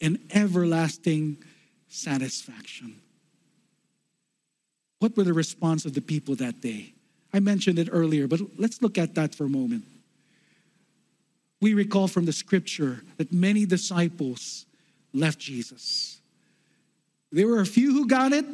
and 0.00 0.18
everlasting 0.32 1.38
satisfaction. 1.88 2.94
What 4.98 5.16
were 5.16 5.24
the 5.24 5.32
response 5.32 5.84
of 5.84 5.94
the 5.94 6.00
people 6.00 6.34
that 6.36 6.60
day? 6.60 6.92
I 7.32 7.40
mentioned 7.40 7.78
it 7.78 7.88
earlier, 7.90 8.28
but 8.28 8.40
let's 8.58 8.82
look 8.82 8.98
at 8.98 9.14
that 9.14 9.34
for 9.34 9.44
a 9.44 9.48
moment. 9.48 9.84
We 11.60 11.74
recall 11.74 12.06
from 12.08 12.26
the 12.26 12.32
scripture 12.32 13.02
that 13.16 13.32
many 13.32 13.64
disciples 13.64 14.66
left 15.14 15.38
Jesus. 15.38 16.20
There 17.34 17.48
were 17.48 17.60
a 17.60 17.66
few 17.66 17.92
who 17.92 18.06
got 18.06 18.32
it, 18.32 18.46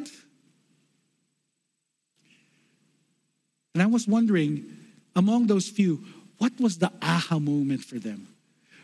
And 3.73 3.81
I 3.81 3.85
was 3.85 4.07
wondering, 4.07 4.65
among 5.15 5.47
those 5.47 5.69
few, 5.69 6.03
what 6.37 6.51
was 6.59 6.77
the 6.77 6.91
aha 7.01 7.39
moment 7.39 7.83
for 7.83 7.99
them? 7.99 8.27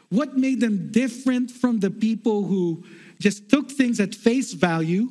What 0.09 0.37
made 0.37 0.61
them 0.61 0.91
different 0.91 1.51
from 1.51 1.79
the 1.79 1.91
people 1.91 2.43
who 2.43 2.83
just 3.19 3.49
took 3.49 3.69
things 3.69 3.99
at 3.99 4.15
face 4.15 4.53
value? 4.53 5.09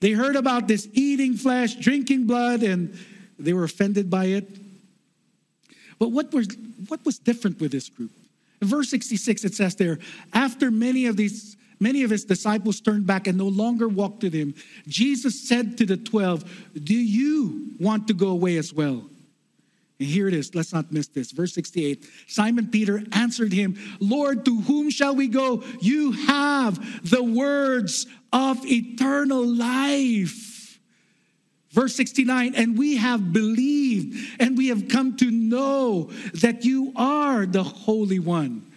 They 0.00 0.12
heard 0.12 0.36
about 0.36 0.68
this 0.68 0.88
eating 0.92 1.36
flesh, 1.36 1.74
drinking 1.74 2.26
blood, 2.26 2.62
and 2.62 2.96
they 3.38 3.52
were 3.52 3.64
offended 3.64 4.08
by 4.08 4.26
it. 4.26 4.48
But 5.98 6.12
what 6.12 6.32
was, 6.32 6.48
what 6.86 7.04
was 7.04 7.18
different 7.18 7.60
with 7.60 7.72
this 7.72 7.88
group? 7.88 8.12
In 8.62 8.68
verse 8.68 8.88
66, 8.88 9.44
it 9.44 9.54
says 9.54 9.74
there, 9.74 9.98
after 10.32 10.70
many 10.70 11.06
of 11.06 11.16
these 11.16 11.56
Many 11.80 12.02
of 12.02 12.10
his 12.10 12.24
disciples 12.24 12.80
turned 12.80 13.06
back 13.06 13.26
and 13.26 13.38
no 13.38 13.46
longer 13.46 13.88
walked 13.88 14.22
with 14.22 14.32
him. 14.32 14.54
Jesus 14.86 15.48
said 15.48 15.78
to 15.78 15.86
the 15.86 15.96
12, 15.96 16.72
Do 16.82 16.94
you 16.94 17.72
want 17.78 18.08
to 18.08 18.14
go 18.14 18.28
away 18.28 18.56
as 18.56 18.72
well? 18.72 19.08
And 19.98 20.08
here 20.08 20.28
it 20.28 20.34
is. 20.34 20.54
Let's 20.54 20.72
not 20.72 20.92
miss 20.92 21.08
this. 21.08 21.32
Verse 21.32 21.52
68 21.54 22.04
Simon 22.26 22.68
Peter 22.68 23.02
answered 23.12 23.52
him, 23.52 23.76
Lord, 24.00 24.44
to 24.44 24.60
whom 24.62 24.90
shall 24.90 25.14
we 25.14 25.28
go? 25.28 25.62
You 25.80 26.12
have 26.12 27.08
the 27.08 27.22
words 27.22 28.06
of 28.32 28.64
eternal 28.66 29.44
life. 29.44 30.78
Verse 31.70 31.94
69 31.94 32.54
And 32.54 32.78
we 32.78 32.96
have 32.96 33.32
believed 33.32 34.40
and 34.40 34.56
we 34.56 34.68
have 34.68 34.88
come 34.88 35.16
to 35.16 35.30
know 35.30 36.10
that 36.34 36.64
you 36.64 36.92
are 36.96 37.46
the 37.46 37.64
Holy 37.64 38.18
One 38.18 38.70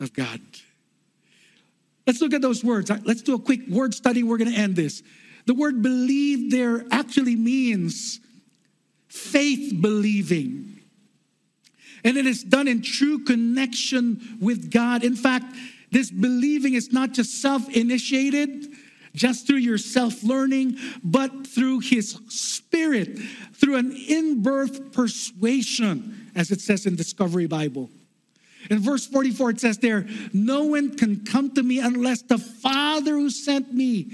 of 0.00 0.12
God. 0.12 0.40
Let's 2.06 2.20
look 2.20 2.32
at 2.32 2.42
those 2.42 2.62
words. 2.62 2.90
Let's 3.04 3.22
do 3.22 3.34
a 3.34 3.38
quick 3.38 3.66
word 3.68 3.92
study. 3.92 4.22
We're 4.22 4.38
going 4.38 4.52
to 4.52 4.56
end 4.56 4.76
this. 4.76 5.02
The 5.46 5.54
word 5.54 5.82
believe 5.82 6.50
there 6.50 6.84
actually 6.90 7.36
means 7.36 8.20
faith 9.08 9.80
believing. 9.80 10.80
And 12.04 12.16
it 12.16 12.26
is 12.26 12.44
done 12.44 12.68
in 12.68 12.82
true 12.82 13.24
connection 13.24 14.38
with 14.40 14.70
God. 14.70 15.02
In 15.02 15.16
fact, 15.16 15.46
this 15.90 16.10
believing 16.10 16.74
is 16.74 16.92
not 16.92 17.12
just 17.12 17.40
self 17.40 17.68
initiated, 17.70 18.68
just 19.14 19.46
through 19.46 19.58
your 19.58 19.78
self 19.78 20.22
learning, 20.22 20.78
but 21.02 21.46
through 21.46 21.80
His 21.80 22.18
Spirit, 22.28 23.18
through 23.54 23.76
an 23.76 23.92
in 23.92 24.42
birth 24.42 24.92
persuasion, 24.92 26.30
as 26.36 26.50
it 26.50 26.60
says 26.60 26.86
in 26.86 26.94
Discovery 26.96 27.46
Bible. 27.46 27.90
In 28.70 28.78
verse 28.78 29.06
44, 29.06 29.50
it 29.50 29.60
says 29.60 29.78
there, 29.78 30.06
No 30.32 30.64
one 30.64 30.96
can 30.96 31.24
come 31.24 31.50
to 31.54 31.62
me 31.62 31.78
unless 31.78 32.22
the 32.22 32.38
Father 32.38 33.12
who 33.12 33.30
sent 33.30 33.72
me 33.72 34.10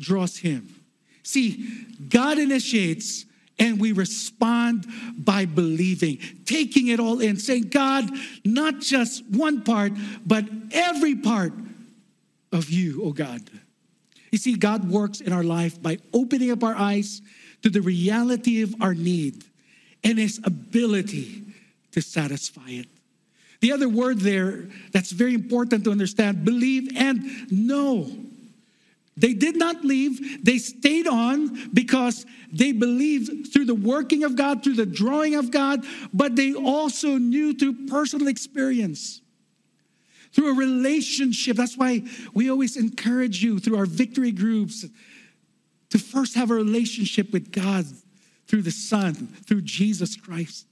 draws 0.00 0.38
him. 0.38 0.74
See, 1.22 1.86
God 2.08 2.38
initiates 2.38 3.24
and 3.58 3.80
we 3.80 3.92
respond 3.92 4.86
by 5.16 5.44
believing, 5.44 6.18
taking 6.46 6.88
it 6.88 6.98
all 6.98 7.20
in, 7.20 7.36
saying, 7.36 7.68
God, 7.68 8.10
not 8.44 8.80
just 8.80 9.24
one 9.26 9.62
part, 9.62 9.92
but 10.26 10.44
every 10.72 11.14
part 11.14 11.52
of 12.50 12.70
you, 12.70 13.02
oh 13.04 13.12
God. 13.12 13.40
You 14.32 14.38
see, 14.38 14.56
God 14.56 14.90
works 14.90 15.20
in 15.20 15.32
our 15.32 15.44
life 15.44 15.80
by 15.80 15.98
opening 16.12 16.50
up 16.50 16.64
our 16.64 16.74
eyes 16.74 17.22
to 17.62 17.70
the 17.70 17.80
reality 17.82 18.62
of 18.62 18.74
our 18.80 18.94
need 18.94 19.44
and 20.02 20.18
his 20.18 20.40
ability 20.42 21.42
to 21.92 22.00
satisfy 22.00 22.68
it. 22.68 22.88
The 23.62 23.70
other 23.70 23.88
word 23.88 24.18
there 24.18 24.64
that's 24.90 25.12
very 25.12 25.34
important 25.34 25.84
to 25.84 25.92
understand 25.92 26.44
believe 26.44 26.90
and 26.96 27.50
know. 27.50 28.10
They 29.16 29.34
did 29.34 29.56
not 29.56 29.84
leave. 29.84 30.44
They 30.44 30.58
stayed 30.58 31.06
on 31.06 31.70
because 31.72 32.26
they 32.52 32.72
believed 32.72 33.52
through 33.52 33.66
the 33.66 33.74
working 33.74 34.24
of 34.24 34.34
God, 34.34 34.64
through 34.64 34.74
the 34.74 34.86
drawing 34.86 35.36
of 35.36 35.52
God, 35.52 35.84
but 36.12 36.34
they 36.34 36.54
also 36.54 37.18
knew 37.18 37.54
through 37.54 37.86
personal 37.86 38.26
experience, 38.26 39.20
through 40.32 40.50
a 40.50 40.54
relationship. 40.54 41.56
That's 41.56 41.78
why 41.78 42.02
we 42.34 42.50
always 42.50 42.76
encourage 42.76 43.44
you 43.44 43.60
through 43.60 43.76
our 43.76 43.86
victory 43.86 44.32
groups 44.32 44.84
to 45.90 45.98
first 46.00 46.34
have 46.34 46.50
a 46.50 46.54
relationship 46.54 47.32
with 47.32 47.52
God 47.52 47.84
through 48.48 48.62
the 48.62 48.72
Son, 48.72 49.14
through 49.46 49.60
Jesus 49.60 50.16
Christ. 50.16 50.66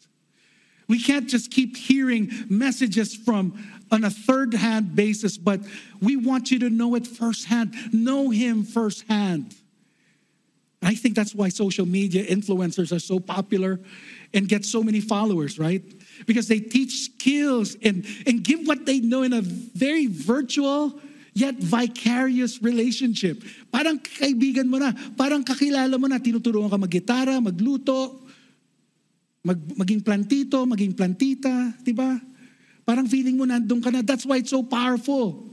We 0.90 0.98
can't 1.00 1.28
just 1.28 1.52
keep 1.52 1.76
hearing 1.76 2.32
messages 2.50 3.14
from 3.14 3.54
on 3.92 4.02
a 4.02 4.10
third 4.10 4.54
hand 4.54 4.96
basis, 4.96 5.38
but 5.38 5.60
we 6.02 6.16
want 6.16 6.50
you 6.50 6.58
to 6.58 6.68
know 6.68 6.96
it 6.96 7.06
firsthand. 7.06 7.78
Know 7.94 8.30
Him 8.30 8.64
firsthand. 8.64 9.54
I 10.82 10.96
think 10.96 11.14
that's 11.14 11.32
why 11.32 11.48
social 11.48 11.86
media 11.86 12.26
influencers 12.26 12.90
are 12.90 12.98
so 12.98 13.20
popular 13.20 13.78
and 14.34 14.48
get 14.48 14.64
so 14.64 14.82
many 14.82 15.00
followers, 15.00 15.60
right? 15.60 15.82
Because 16.26 16.48
they 16.48 16.58
teach 16.58 17.04
skills 17.04 17.76
and, 17.84 18.04
and 18.26 18.42
give 18.42 18.66
what 18.66 18.84
they 18.84 18.98
know 18.98 19.22
in 19.22 19.32
a 19.32 19.42
very 19.42 20.08
virtual 20.08 20.98
yet 21.34 21.54
vicarious 21.54 22.60
relationship. 22.62 23.44
Parang 23.70 24.00
kaibigan 24.00 24.66
mo 24.66 24.78
na, 24.78 24.90
parang 25.14 25.44
kakilala 25.44 26.00
mo 26.00 26.08
na, 26.10 26.18
tinuturuan 26.18 26.66
ka 26.66 26.74
mag-gitara, 26.74 27.38
magluto, 27.38 28.26
mag, 29.44 29.58
maging 29.76 30.02
plantito, 30.02 30.66
maging 30.66 30.94
plantita, 30.94 31.74
di 31.84 31.92
ba? 31.92 32.20
Parang 32.84 33.06
feeling 33.06 33.36
mo 33.36 33.44
nandun 33.44 33.82
ka 33.82 33.90
na. 33.90 34.02
That's 34.02 34.26
why 34.26 34.38
it's 34.38 34.50
so 34.50 34.62
powerful. 34.62 35.46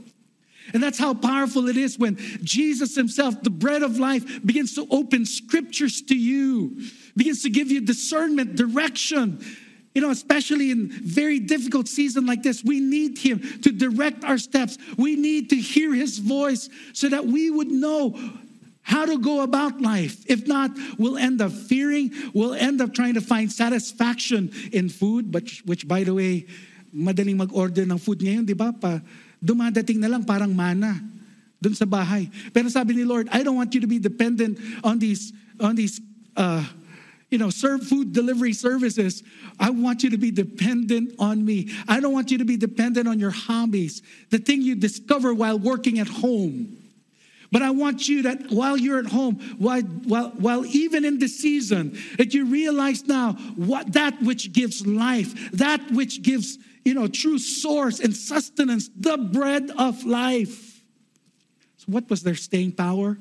And 0.73 0.83
that's 0.83 0.99
how 0.99 1.13
powerful 1.13 1.69
it 1.69 1.77
is 1.77 1.97
when 1.97 2.17
Jesus 2.43 2.95
Himself, 2.95 3.41
the 3.41 3.49
bread 3.49 3.83
of 3.83 3.99
life, 3.99 4.45
begins 4.45 4.75
to 4.75 4.85
open 4.91 5.25
scriptures 5.25 6.01
to 6.03 6.15
you, 6.15 6.81
begins 7.15 7.43
to 7.43 7.49
give 7.49 7.71
you 7.71 7.79
discernment, 7.79 8.55
direction. 8.55 9.39
You 9.95 10.01
know, 10.01 10.11
especially 10.11 10.69
in 10.71 10.89
very 10.89 11.39
difficult 11.39 11.87
season 11.87 12.25
like 12.25 12.43
this, 12.43 12.63
we 12.63 12.79
need 12.79 13.17
Him 13.17 13.39
to 13.61 13.71
direct 13.71 14.23
our 14.25 14.37
steps. 14.37 14.77
We 14.97 15.15
need 15.15 15.49
to 15.51 15.55
hear 15.55 15.93
His 15.93 16.19
voice 16.19 16.69
so 16.93 17.09
that 17.09 17.25
we 17.25 17.49
would 17.49 17.71
know 17.71 18.19
how 18.87 19.03
to 19.03 19.19
go 19.19 19.43
about 19.43 19.83
life. 19.83 20.23
If 20.31 20.47
not, 20.47 20.71
we'll 20.97 21.19
end 21.19 21.43
up 21.43 21.51
fearing, 21.51 22.09
we'll 22.33 22.55
end 22.55 22.79
up 22.79 22.95
trying 22.95 23.19
to 23.19 23.21
find 23.21 23.51
satisfaction 23.51 24.49
in 24.71 24.87
food, 24.87 25.29
but 25.29 25.43
which 25.67 25.85
by 25.85 26.07
the 26.07 26.15
way, 26.15 26.47
madaling 26.95 27.35
mag-order 27.35 27.83
ng 27.83 27.99
food 27.99 28.23
ngayon, 28.23 28.47
di 28.47 28.55
ba? 28.55 28.71
Pa, 28.71 29.03
dumadating 29.43 29.99
na 29.99 30.07
lang 30.07 30.23
parang 30.23 30.55
mana 30.55 30.95
dun 31.59 31.75
sa 31.75 31.83
bahay. 31.83 32.31
Pero 32.55 32.71
sabi 32.71 32.95
ni 32.95 33.03
Lord, 33.03 33.27
I 33.27 33.43
don't 33.43 33.59
want 33.59 33.75
you 33.75 33.83
to 33.83 33.91
be 33.91 33.99
dependent 33.99 34.55
on 34.87 35.03
these, 35.03 35.35
on 35.59 35.75
these, 35.75 35.99
uh, 36.39 36.63
you 37.27 37.35
know, 37.35 37.51
serve 37.51 37.83
food 37.83 38.15
delivery 38.15 38.55
services. 38.55 39.19
I 39.59 39.67
want 39.67 39.99
you 39.99 40.15
to 40.15 40.17
be 40.17 40.31
dependent 40.31 41.11
on 41.19 41.43
me. 41.43 41.75
I 41.91 41.99
don't 41.99 42.15
want 42.15 42.31
you 42.31 42.39
to 42.39 42.47
be 42.47 42.55
dependent 42.55 43.03
on 43.03 43.19
your 43.19 43.35
hobbies, 43.35 43.99
the 44.31 44.39
thing 44.39 44.63
you 44.63 44.79
discover 44.79 45.35
while 45.35 45.59
working 45.59 45.99
at 45.99 46.07
home. 46.07 46.86
But 47.51 47.61
I 47.61 47.69
want 47.69 48.09
you 48.09 48.23
that 48.23 48.51
while 48.51 48.75
you're 48.75 48.99
at 48.99 49.05
home, 49.05 49.35
while, 49.57 49.81
while, 49.81 50.29
while 50.31 50.65
even 50.65 51.05
in 51.05 51.19
the 51.19 51.27
season, 51.27 51.97
that 52.17 52.33
you 52.33 52.45
realize 52.45 53.05
now 53.05 53.33
what 53.55 53.93
that 53.93 54.21
which 54.21 54.51
gives 54.51 54.85
life, 54.85 55.51
that 55.51 55.91
which 55.91 56.21
gives 56.21 56.57
you 56.87 56.93
know, 56.93 57.07
true 57.07 57.37
source 57.37 57.99
and 57.99 58.15
sustenance, 58.15 58.89
the 58.95 59.17
bread 59.17 59.69
of 59.77 60.05
life. 60.05 60.81
So, 61.75 61.85
what 61.87 62.09
was 62.09 62.23
their 62.23 62.35
staying 62.35 62.71
power? 62.71 63.17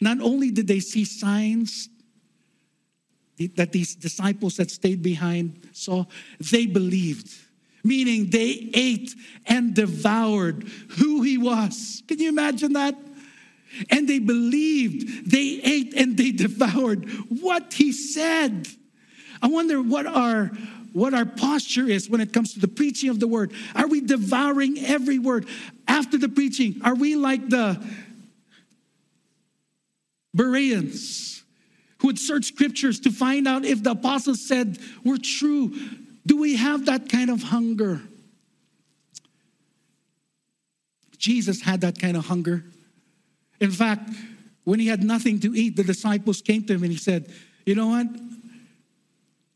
Not 0.00 0.20
only 0.20 0.50
did 0.50 0.66
they 0.66 0.80
see 0.80 1.04
signs 1.04 1.88
that 3.54 3.70
these 3.70 3.94
disciples 3.94 4.56
that 4.56 4.72
stayed 4.72 5.04
behind 5.04 5.68
saw, 5.72 6.06
they 6.40 6.66
believed, 6.66 7.32
meaning 7.84 8.30
they 8.30 8.70
ate 8.74 9.14
and 9.46 9.72
devoured 9.72 10.64
who 10.98 11.22
he 11.22 11.38
was. 11.38 12.02
Can 12.08 12.18
you 12.18 12.28
imagine 12.28 12.72
that? 12.72 12.96
And 13.90 14.08
they 14.08 14.18
believed, 14.18 15.30
they 15.30 15.60
ate 15.62 15.94
and 15.94 16.16
they 16.16 16.30
devoured 16.32 17.08
what 17.28 17.72
he 17.72 17.92
said. 17.92 18.68
I 19.42 19.48
wonder 19.48 19.82
what 19.82 20.06
our 20.06 20.50
what 20.92 21.12
our 21.12 21.26
posture 21.26 21.88
is 21.88 22.08
when 22.08 22.20
it 22.20 22.32
comes 22.32 22.54
to 22.54 22.60
the 22.60 22.68
preaching 22.68 23.10
of 23.10 23.18
the 23.18 23.26
word. 23.26 23.52
Are 23.74 23.88
we 23.88 24.00
devouring 24.00 24.78
every 24.78 25.18
word? 25.18 25.48
After 25.88 26.16
the 26.16 26.28
preaching, 26.28 26.80
are 26.84 26.94
we 26.94 27.16
like 27.16 27.48
the 27.48 27.84
Bereans 30.32 31.42
who 31.98 32.08
would 32.08 32.18
search 32.18 32.44
scriptures 32.44 33.00
to 33.00 33.10
find 33.10 33.48
out 33.48 33.64
if 33.64 33.82
the 33.82 33.90
apostles 33.90 34.46
said 34.46 34.78
were 35.04 35.18
true? 35.18 35.74
Do 36.24 36.36
we 36.36 36.56
have 36.56 36.86
that 36.86 37.08
kind 37.08 37.28
of 37.28 37.42
hunger? 37.42 38.00
Jesus 41.18 41.60
had 41.60 41.80
that 41.80 41.98
kind 41.98 42.16
of 42.16 42.26
hunger. 42.26 42.64
In 43.64 43.70
fact, 43.70 44.10
when 44.64 44.78
he 44.78 44.88
had 44.88 45.02
nothing 45.02 45.40
to 45.40 45.54
eat, 45.54 45.74
the 45.74 45.84
disciples 45.84 46.42
came 46.42 46.64
to 46.64 46.74
him 46.74 46.82
and 46.82 46.92
he 46.92 46.98
said, 46.98 47.32
You 47.64 47.74
know 47.74 47.88
what? 47.88 48.06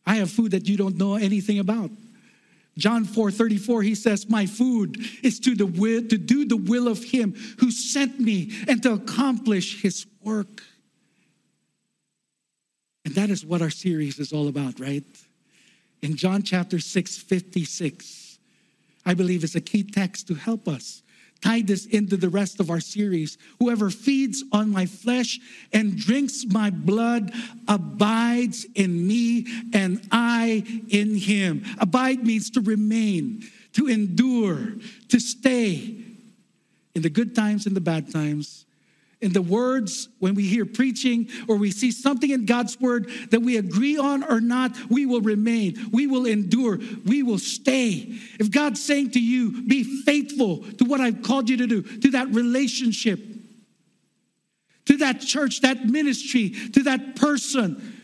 I 0.07 0.14
have 0.14 0.31
food 0.31 0.53
that 0.53 0.66
you 0.66 0.79
don't 0.79 0.97
know 0.97 1.16
anything 1.16 1.59
about. 1.59 1.90
John 2.79 3.05
4 3.05 3.31
34, 3.31 3.83
he 3.83 3.94
says, 3.94 4.31
My 4.31 4.47
food 4.47 4.97
is 5.23 5.38
to, 5.40 5.55
the 5.55 5.66
will, 5.66 6.09
to 6.09 6.16
do 6.16 6.47
the 6.47 6.57
will 6.57 6.88
of 6.88 7.05
him 7.05 7.35
who 7.59 7.71
sent 7.71 8.18
me 8.18 8.51
and 8.66 8.83
to 8.83 8.94
accomplish 8.94 9.83
his 9.83 10.07
work. 10.23 10.62
And 13.05 13.14
that 13.14 13.29
is 13.29 13.44
what 13.44 13.61
our 13.61 13.68
series 13.68 14.18
is 14.18 14.33
all 14.33 14.49
about, 14.49 14.81
right? 14.81 15.05
In 16.01 16.16
John 16.16 16.42
chapter 16.42 16.79
6, 16.79 17.18
56, 17.18 18.38
I 19.05 19.12
believe 19.12 19.44
is 19.44 19.55
a 19.55 19.61
key 19.61 19.83
text 19.83 20.29
to 20.29 20.35
help 20.35 20.66
us 20.66 21.03
tie 21.42 21.62
this 21.62 21.87
into 21.87 22.16
the 22.16 22.29
rest 22.29 22.61
of 22.61 22.70
our 22.70 22.81
series. 22.81 23.38
Whoever 23.59 23.90
feeds 23.90 24.44
on 24.53 24.70
my 24.70 24.87
flesh 24.87 25.38
and 25.72 25.96
drinks 25.96 26.44
my 26.46 26.70
blood 26.70 27.33
abides 27.66 28.66
in 28.74 29.07
me 29.07 29.46
and 29.72 30.01
I 30.11 30.64
in 30.88 31.16
him. 31.16 31.64
Abide 31.79 32.24
means 32.24 32.51
to 32.51 32.61
remain, 32.61 33.44
to 33.74 33.87
endure, 33.87 34.74
to 35.09 35.20
stay 35.20 35.96
in 36.94 37.03
the 37.03 37.11
good 37.11 37.35
times 37.35 37.66
and 37.66 37.77
the 37.77 37.81
bad 37.81 38.12
times 38.12 38.66
in 39.20 39.33
the 39.33 39.42
words, 39.42 40.09
when 40.20 40.35
we 40.35 40.46
hear 40.46 40.64
preaching 40.64 41.28
or 41.48 41.57
we 41.57 41.72
see 41.72 41.90
something 41.90 42.31
in 42.31 42.46
God's 42.46 42.81
word 42.81 43.11
that 43.31 43.40
we 43.40 43.57
agree 43.57 43.98
on 43.98 44.22
or 44.22 44.40
not, 44.40 44.76
we 44.88 45.07
will 45.07 45.20
remain, 45.20 45.76
we 45.92 46.07
will 46.07 46.24
endure, 46.24 46.78
we 47.04 47.24
will 47.24 47.38
stay. 47.38 48.16
If 48.38 48.52
God's 48.52 48.83
saying 48.83 49.11
to 49.12 49.20
you, 49.20 49.62
be 49.62 49.83
faithful 50.02 50.59
to 50.59 50.85
what 50.85 51.00
I've 51.00 51.22
called 51.22 51.50
you 51.50 51.57
to 51.57 51.66
do, 51.66 51.83
to 51.83 52.11
that 52.12 52.28
relationship, 52.28 53.18
to 54.87 54.96
that 54.98 55.20
church, 55.20 55.62
that 55.62 55.85
ministry, 55.85 56.50
to 56.50 56.85
that 56.85 57.16
person, 57.16 58.00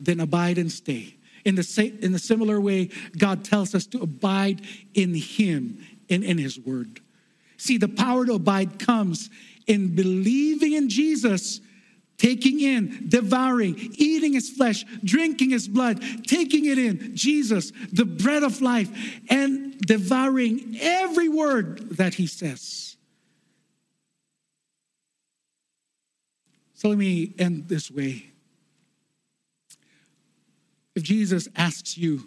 then 0.00 0.18
abide 0.18 0.58
and 0.58 0.70
stay. 0.70 1.14
In 1.44 1.54
the, 1.54 1.62
same, 1.62 1.98
in 2.00 2.10
the 2.10 2.18
similar 2.18 2.60
way, 2.60 2.90
God 3.16 3.44
tells 3.44 3.74
us 3.74 3.86
to 3.86 4.00
abide 4.00 4.62
in 4.94 5.14
Him 5.14 5.78
and 6.10 6.24
in 6.24 6.38
His 6.38 6.58
word. 6.58 7.00
See, 7.56 7.78
the 7.78 7.88
power 7.88 8.26
to 8.26 8.34
abide 8.34 8.78
comes 8.78 9.30
in 9.66 9.94
believing 9.94 10.72
in 10.72 10.88
Jesus, 10.88 11.60
taking 12.18 12.60
in, 12.60 13.06
devouring, 13.08 13.76
eating 13.96 14.34
his 14.34 14.50
flesh, 14.50 14.84
drinking 15.04 15.50
his 15.50 15.68
blood, 15.68 16.02
taking 16.26 16.66
it 16.66 16.78
in, 16.78 17.16
Jesus, 17.16 17.72
the 17.92 18.04
bread 18.04 18.42
of 18.42 18.60
life, 18.60 18.90
and 19.28 19.78
devouring 19.80 20.76
every 20.80 21.28
word 21.28 21.96
that 21.96 22.14
he 22.14 22.26
says. 22.26 22.96
So 26.74 26.88
let 26.88 26.98
me 26.98 27.34
end 27.38 27.68
this 27.68 27.90
way. 27.90 28.30
If 30.94 31.02
Jesus 31.02 31.48
asks 31.56 31.96
you, 31.96 32.22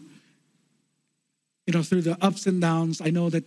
you 1.66 1.74
know, 1.74 1.84
through 1.84 2.02
the 2.02 2.18
ups 2.22 2.48
and 2.48 2.60
downs, 2.60 3.02
I 3.02 3.10
know 3.10 3.30
that 3.30 3.44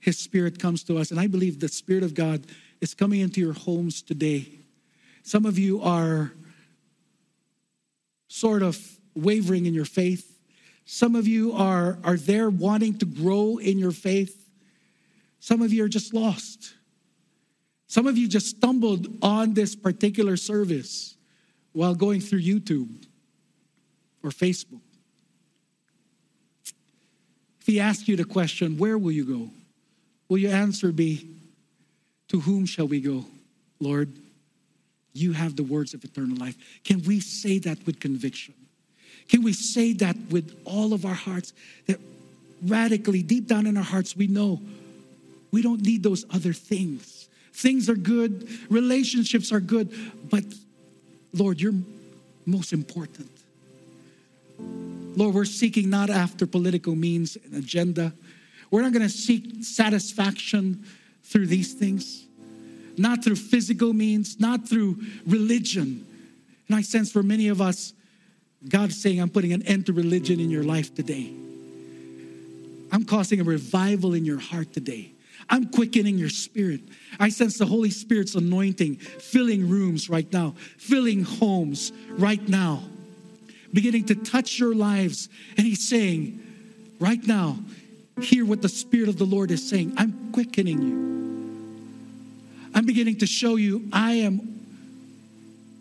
his 0.00 0.18
spirit 0.18 0.58
comes 0.58 0.82
to 0.84 0.98
us, 0.98 1.10
and 1.10 1.20
I 1.20 1.26
believe 1.26 1.60
the 1.60 1.68
spirit 1.68 2.02
of 2.02 2.14
God 2.14 2.46
is 2.82 2.94
coming 2.94 3.20
into 3.20 3.40
your 3.40 3.52
homes 3.52 4.02
today. 4.02 4.48
Some 5.22 5.46
of 5.46 5.56
you 5.56 5.80
are 5.82 6.32
sort 8.26 8.62
of 8.62 8.76
wavering 9.14 9.66
in 9.66 9.72
your 9.72 9.84
faith. 9.84 10.36
Some 10.84 11.14
of 11.14 11.28
you 11.28 11.52
are, 11.52 11.98
are 12.02 12.16
there 12.16 12.50
wanting 12.50 12.98
to 12.98 13.06
grow 13.06 13.58
in 13.58 13.78
your 13.78 13.92
faith. 13.92 14.50
Some 15.38 15.62
of 15.62 15.72
you 15.72 15.84
are 15.84 15.88
just 15.88 16.12
lost. 16.12 16.74
Some 17.86 18.08
of 18.08 18.18
you 18.18 18.26
just 18.26 18.56
stumbled 18.56 19.06
on 19.22 19.54
this 19.54 19.76
particular 19.76 20.36
service 20.36 21.14
while 21.72 21.94
going 21.94 22.20
through 22.20 22.40
YouTube 22.40 22.88
or 24.24 24.30
Facebook. 24.30 24.80
If 27.60 27.66
he 27.66 27.78
asks 27.78 28.08
you 28.08 28.16
the 28.16 28.24
question, 28.24 28.76
where 28.76 28.98
will 28.98 29.12
you 29.12 29.24
go? 29.24 29.50
Will 30.28 30.38
your 30.38 30.52
answer 30.52 30.90
be, 30.90 31.28
to 32.32 32.40
whom 32.40 32.64
shall 32.64 32.88
we 32.88 33.00
go? 33.00 33.26
Lord, 33.78 34.10
you 35.12 35.32
have 35.32 35.54
the 35.54 35.62
words 35.62 35.92
of 35.92 36.02
eternal 36.02 36.38
life. 36.38 36.56
Can 36.82 37.02
we 37.02 37.20
say 37.20 37.58
that 37.58 37.84
with 37.84 38.00
conviction? 38.00 38.54
Can 39.28 39.42
we 39.42 39.52
say 39.52 39.92
that 39.92 40.16
with 40.30 40.58
all 40.64 40.94
of 40.94 41.04
our 41.04 41.14
hearts? 41.14 41.52
That 41.86 42.00
radically, 42.64 43.22
deep 43.22 43.46
down 43.46 43.66
in 43.66 43.76
our 43.76 43.82
hearts, 43.82 44.16
we 44.16 44.28
know 44.28 44.62
we 45.50 45.60
don't 45.60 45.82
need 45.82 46.02
those 46.02 46.24
other 46.30 46.54
things. 46.54 47.28
Things 47.52 47.90
are 47.90 47.94
good, 47.94 48.48
relationships 48.70 49.52
are 49.52 49.60
good, 49.60 49.94
but 50.30 50.44
Lord, 51.34 51.60
you're 51.60 51.74
most 52.46 52.72
important. 52.72 53.30
Lord, 54.58 55.34
we're 55.34 55.44
seeking 55.44 55.90
not 55.90 56.08
after 56.08 56.46
political 56.46 56.94
means 56.94 57.36
and 57.44 57.62
agenda. 57.62 58.14
We're 58.70 58.80
not 58.80 58.94
going 58.94 59.02
to 59.02 59.10
seek 59.10 59.62
satisfaction 59.64 60.86
through 61.24 61.46
these 61.46 61.74
things, 61.74 62.26
not 62.96 63.24
through 63.24 63.36
physical 63.36 63.92
means, 63.92 64.38
not 64.38 64.68
through 64.68 64.98
religion. 65.26 66.06
And 66.68 66.76
I 66.76 66.82
sense 66.82 67.10
for 67.10 67.22
many 67.22 67.48
of 67.48 67.60
us, 67.60 67.92
God's 68.68 69.00
saying, 69.00 69.20
I'm 69.20 69.30
putting 69.30 69.52
an 69.52 69.62
end 69.62 69.86
to 69.86 69.92
religion 69.92 70.40
in 70.40 70.50
your 70.50 70.62
life 70.62 70.94
today. 70.94 71.32
I'm 72.92 73.04
causing 73.04 73.40
a 73.40 73.44
revival 73.44 74.14
in 74.14 74.24
your 74.24 74.38
heart 74.38 74.72
today. 74.72 75.12
I'm 75.48 75.68
quickening 75.68 76.18
your 76.18 76.28
spirit. 76.28 76.80
I 77.18 77.30
sense 77.30 77.58
the 77.58 77.66
Holy 77.66 77.90
Spirit's 77.90 78.34
anointing 78.34 78.96
filling 78.96 79.68
rooms 79.68 80.08
right 80.08 80.30
now, 80.32 80.54
filling 80.78 81.24
homes 81.24 81.92
right 82.10 82.46
now, 82.48 82.82
beginning 83.72 84.04
to 84.06 84.14
touch 84.14 84.58
your 84.58 84.74
lives. 84.74 85.28
And 85.56 85.66
He's 85.66 85.88
saying, 85.88 86.40
right 87.00 87.26
now, 87.26 87.58
hear 88.20 88.44
what 88.44 88.62
the 88.62 88.68
Spirit 88.68 89.08
of 89.08 89.18
the 89.18 89.24
Lord 89.24 89.50
is 89.50 89.68
saying. 89.68 89.94
I'm 89.96 90.30
quickening 90.32 90.82
you. 90.82 91.11
I'm 92.74 92.86
beginning 92.86 93.18
to 93.18 93.26
show 93.26 93.56
you 93.56 93.88
I 93.92 94.12
am 94.14 94.60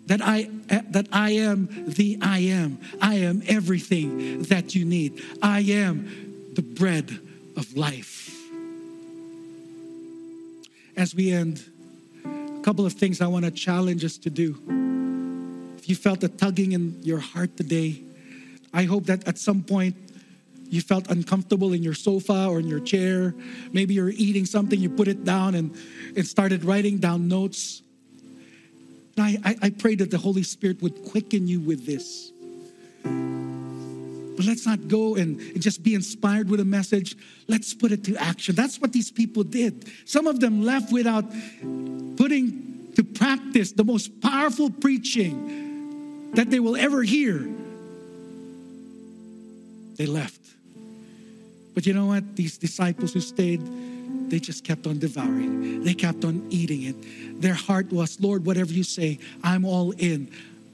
that 0.07 0.21
I 0.21 0.49
that 0.89 1.07
I 1.11 1.31
am 1.31 1.69
the 1.87 2.17
I 2.21 2.39
am. 2.39 2.79
I 3.01 3.15
am 3.15 3.43
everything 3.47 4.43
that 4.43 4.75
you 4.75 4.83
need. 4.85 5.21
I 5.41 5.61
am 5.61 6.51
the 6.53 6.61
bread 6.61 7.17
of 7.55 7.77
life. 7.77 8.37
As 10.97 11.15
we 11.15 11.31
end, 11.31 11.63
a 12.25 12.61
couple 12.61 12.85
of 12.85 12.93
things 12.93 13.21
I 13.21 13.27
want 13.27 13.45
to 13.45 13.51
challenge 13.51 14.03
us 14.03 14.17
to 14.17 14.29
do. 14.29 14.57
If 15.77 15.87
you 15.87 15.95
felt 15.95 16.23
a 16.23 16.27
tugging 16.27 16.73
in 16.73 16.99
your 17.01 17.19
heart 17.19 17.55
today, 17.55 18.01
I 18.73 18.83
hope 18.83 19.05
that 19.05 19.27
at 19.27 19.37
some 19.37 19.63
point 19.63 19.95
you 20.71 20.79
felt 20.79 21.11
uncomfortable 21.11 21.73
in 21.73 21.83
your 21.83 21.93
sofa 21.93 22.47
or 22.47 22.57
in 22.59 22.67
your 22.67 22.79
chair. 22.79 23.35
Maybe 23.73 23.93
you're 23.93 24.09
eating 24.09 24.45
something, 24.45 24.79
you 24.79 24.89
put 24.89 25.09
it 25.09 25.25
down 25.25 25.53
and, 25.53 25.75
and 26.15 26.25
started 26.25 26.63
writing 26.63 26.97
down 26.97 27.27
notes. 27.27 27.83
And 29.17 29.25
I, 29.25 29.49
I, 29.49 29.55
I 29.63 29.69
pray 29.71 29.95
that 29.95 30.11
the 30.11 30.17
Holy 30.17 30.43
Spirit 30.43 30.81
would 30.81 31.03
quicken 31.03 31.45
you 31.45 31.59
with 31.59 31.85
this. 31.85 32.31
But 33.03 34.45
let's 34.45 34.65
not 34.65 34.87
go 34.87 35.15
and, 35.15 35.41
and, 35.41 35.61
just 35.61 35.83
be 35.83 35.93
inspired 35.93 36.49
with 36.49 36.61
a 36.61 36.65
message. 36.65 37.17
Let's 37.49 37.73
put 37.73 37.91
it 37.91 38.05
to 38.05 38.15
action. 38.15 38.55
That's 38.55 38.79
what 38.79 38.93
these 38.93 39.11
people 39.11 39.43
did. 39.43 39.91
Some 40.05 40.25
of 40.25 40.39
them 40.39 40.63
left 40.63 40.93
without 40.93 41.25
putting 42.15 42.93
to 42.95 43.03
practice 43.03 43.73
the 43.73 43.83
most 43.83 44.21
powerful 44.21 44.69
preaching 44.69 46.31
that 46.33 46.49
they 46.49 46.61
will 46.61 46.77
ever 46.77 47.03
hear. 47.03 47.45
They 49.97 50.05
left. 50.05 50.40
But 51.73 51.85
you 51.85 51.93
know 51.93 52.07
what? 52.07 52.35
These 52.35 52.57
disciples 52.57 53.13
who 53.13 53.21
stayed, 53.21 53.61
they 54.29 54.39
just 54.39 54.63
kept 54.63 54.87
on 54.87 54.99
devouring. 54.99 55.83
They 55.83 55.93
kept 55.93 56.25
on 56.25 56.45
eating 56.49 56.83
it. 56.83 57.41
Their 57.41 57.53
heart 57.53 57.91
was, 57.91 58.19
Lord, 58.19 58.45
whatever 58.45 58.71
you 58.71 58.83
say, 58.83 59.19
I'm 59.43 59.65
all 59.65 59.91
in. 59.91 60.29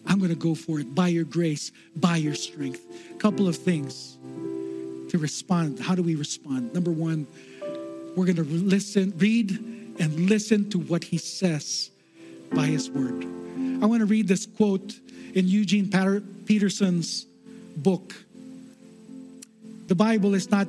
I'm 0.06 0.20
going 0.20 0.30
to 0.30 0.36
go 0.36 0.56
for 0.56 0.80
it 0.80 0.96
by 0.96 1.10
your 1.10 1.26
grace, 1.26 1.72
by 1.96 2.18
your 2.18 2.36
strength. 2.36 2.82
A 3.12 3.18
couple 3.18 3.48
of 3.48 3.56
things 3.56 4.18
to 5.10 5.18
respond. 5.18 5.80
How 5.80 5.96
do 5.96 6.04
we 6.04 6.16
respond? 6.16 6.74
Number 6.74 6.92
one, 6.92 7.28
we're 8.16 8.26
going 8.26 8.38
to 8.38 8.44
listen, 8.44 9.14
read, 9.18 9.52
and 10.00 10.30
listen 10.30 10.70
to 10.72 10.80
what 10.80 11.04
he 11.04 11.18
says 11.18 11.92
by 12.54 12.66
his 12.66 12.90
word. 12.90 13.26
I 13.82 13.86
want 13.86 14.00
to 14.00 14.06
read 14.06 14.28
this 14.28 14.46
quote 14.46 15.00
in 15.34 15.48
Eugene 15.48 15.90
Peterson's 16.46 17.26
book. 17.76 18.16
The 19.88 19.96
Bible 19.96 20.34
is 20.34 20.50
not 20.50 20.68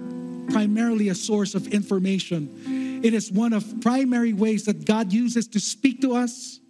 primarily 0.50 1.08
a 1.08 1.14
source 1.14 1.54
of 1.54 1.68
information. 1.68 3.00
It 3.02 3.14
is 3.14 3.30
one 3.30 3.52
of 3.52 3.80
primary 3.80 4.32
ways 4.32 4.64
that 4.64 4.84
God 4.84 5.12
uses 5.12 5.46
to 5.48 5.60
speak 5.60 6.00
to 6.02 6.14
us. 6.14 6.60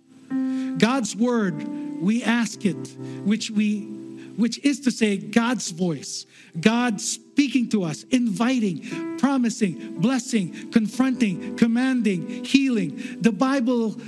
God's 0.79 1.17
word, 1.17 1.67
we 2.01 2.23
ask 2.23 2.65
it, 2.65 2.97
which 3.25 3.51
we 3.51 3.95
which 4.37 4.65
is 4.65 4.79
to 4.79 4.93
say 4.93 5.17
God's 5.17 5.73
voice. 5.73 6.25
God 6.61 7.01
speaking 7.01 7.69
to 7.71 7.83
us, 7.83 8.05
inviting, 8.05 9.19
promising, 9.19 10.01
blessing, 10.01 10.71
confronting, 10.71 11.57
commanding, 11.57 12.45
healing. 12.45 13.17
The 13.21 13.33
Bible 13.33 14.01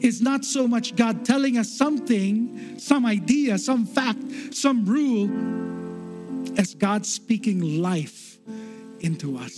is 0.00 0.22
not 0.22 0.46
so 0.46 0.66
much 0.66 0.96
God 0.96 1.26
telling 1.26 1.58
us 1.58 1.70
something, 1.70 2.78
some 2.78 3.04
idea, 3.04 3.58
some 3.58 3.84
fact, 3.84 4.54
some 4.54 4.86
rule, 4.86 5.28
as 6.58 6.74
God 6.74 7.04
speaking 7.04 7.82
life 7.82 8.25
into 9.00 9.36
us. 9.38 9.54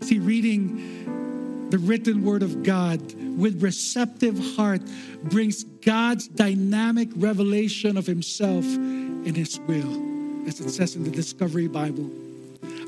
See, 0.00 0.18
reading 0.18 1.68
the 1.70 1.78
written 1.78 2.24
word 2.24 2.42
of 2.42 2.62
God 2.62 3.00
with 3.38 3.62
receptive 3.62 4.38
heart 4.56 4.80
brings 5.24 5.64
God's 5.64 6.28
dynamic 6.28 7.08
revelation 7.16 7.96
of 7.96 8.06
himself 8.06 8.64
and 8.64 9.36
his 9.36 9.60
will, 9.60 10.48
as 10.48 10.60
it 10.60 10.70
says 10.70 10.96
in 10.96 11.04
the 11.04 11.10
Discovery 11.10 11.68
Bible. 11.68 12.10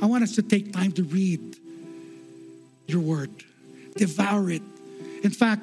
I 0.00 0.06
want 0.06 0.24
us 0.24 0.34
to 0.36 0.42
take 0.42 0.72
time 0.72 0.92
to 0.92 1.02
read 1.04 1.56
your 2.86 3.00
word, 3.00 3.30
devour 3.96 4.50
it. 4.50 4.62
In 5.22 5.30
fact, 5.30 5.62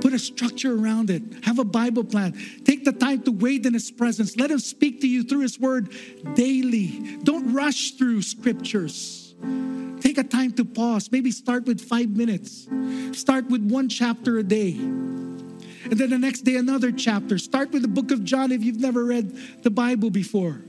put 0.00 0.12
a 0.12 0.18
structure 0.18 0.74
around 0.74 1.10
it. 1.10 1.22
Have 1.44 1.58
a 1.58 1.64
Bible 1.64 2.04
plan. 2.04 2.34
Take 2.64 2.84
the 2.84 2.92
time 2.92 3.22
to 3.22 3.32
wait 3.32 3.66
in 3.66 3.74
His 3.74 3.90
presence. 3.90 4.36
Let 4.36 4.50
Him 4.50 4.58
speak 4.58 5.00
to 5.02 5.08
you 5.08 5.22
through 5.22 5.40
His 5.40 5.60
Word 5.60 5.92
daily. 6.34 7.18
Don't 7.22 7.52
rush 7.52 7.92
through 7.92 8.22
scriptures. 8.22 9.34
Take 10.00 10.18
a 10.18 10.24
time 10.24 10.52
to 10.52 10.64
pause. 10.64 11.10
Maybe 11.10 11.30
start 11.30 11.66
with 11.66 11.80
five 11.80 12.10
minutes. 12.10 12.68
Start 13.12 13.48
with 13.48 13.62
one 13.70 13.88
chapter 13.88 14.38
a 14.38 14.42
day. 14.42 14.72
And 14.72 15.92
then 15.92 16.10
the 16.10 16.18
next 16.18 16.42
day, 16.42 16.56
another 16.56 16.92
chapter. 16.92 17.36
Start 17.38 17.70
with 17.72 17.82
the 17.82 17.88
book 17.88 18.10
of 18.10 18.24
John 18.24 18.52
if 18.52 18.64
you've 18.64 18.80
never 18.80 19.04
read 19.04 19.36
the 19.62 19.70
Bible 19.70 20.10
before. 20.10 20.60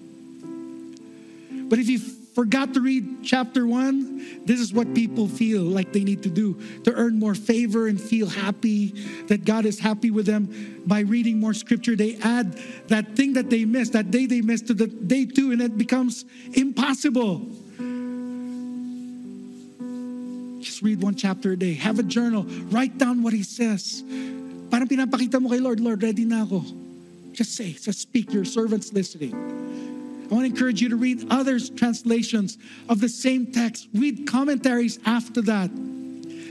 But 1.52 1.80
if 1.80 1.90
you 1.90 2.00
forgot 2.36 2.74
to 2.76 2.82
read 2.82 3.24
chapter 3.24 3.66
one, 3.66 4.44
this 4.46 4.60
is 4.60 4.74
what 4.74 4.94
people 4.94 5.28
feel 5.28 5.64
like 5.64 5.94
they 5.94 6.04
need 6.04 6.22
to 6.24 6.30
do 6.30 6.60
to 6.84 6.94
earn 6.94 7.18
more 7.18 7.34
favor 7.34 7.88
and 7.88 8.00
feel 8.00 8.28
happy 8.28 8.92
that 9.28 9.46
God 9.46 9.66
is 9.66 9.80
happy 9.80 10.12
with 10.12 10.26
them 10.28 10.84
by 10.86 11.00
reading 11.00 11.40
more 11.40 11.54
scripture. 11.54 11.96
They 11.96 12.18
add 12.22 12.60
that 12.90 13.16
thing 13.16 13.34
that 13.34 13.50
they 13.50 13.64
missed, 13.64 13.94
that 13.94 14.12
day 14.12 14.28
they 14.28 14.42
missed 14.42 14.68
to 14.68 14.74
the 14.74 14.88
day 14.88 15.26
two, 15.26 15.52
and 15.52 15.62
it 15.62 15.78
becomes 15.78 16.26
impossible. 16.54 17.40
Just 20.60 20.82
read 20.82 21.02
one 21.02 21.16
chapter 21.16 21.54
a 21.54 21.58
day. 21.58 21.74
Have 21.74 22.00
a 22.00 22.04
journal. 22.04 22.44
Write 22.68 22.98
down 22.98 23.24
what 23.24 23.32
he 23.32 23.44
says. 23.44 24.04
Parang 24.70 24.90
pinapakita 24.90 25.40
mo 25.40 25.50
kay 25.50 25.60
Lord, 25.60 25.80
Lord, 25.80 26.04
ready 26.04 26.26
na 26.26 26.44
ako. 26.44 26.66
Just 27.32 27.56
say, 27.56 27.72
just 27.72 28.00
speak. 28.00 28.34
Your 28.34 28.44
servant's 28.44 28.92
listening. 28.92 29.65
I 30.26 30.34
want 30.34 30.46
to 30.48 30.52
encourage 30.52 30.82
you 30.82 30.90
to 30.90 30.96
read 30.96 31.28
others' 31.30 31.70
translations 31.70 32.58
of 32.90 33.00
the 33.00 33.10
same 33.10 33.52
text. 33.52 33.88
Read 33.94 34.28
commentaries 34.28 35.00
after 35.06 35.42
that. 35.44 35.70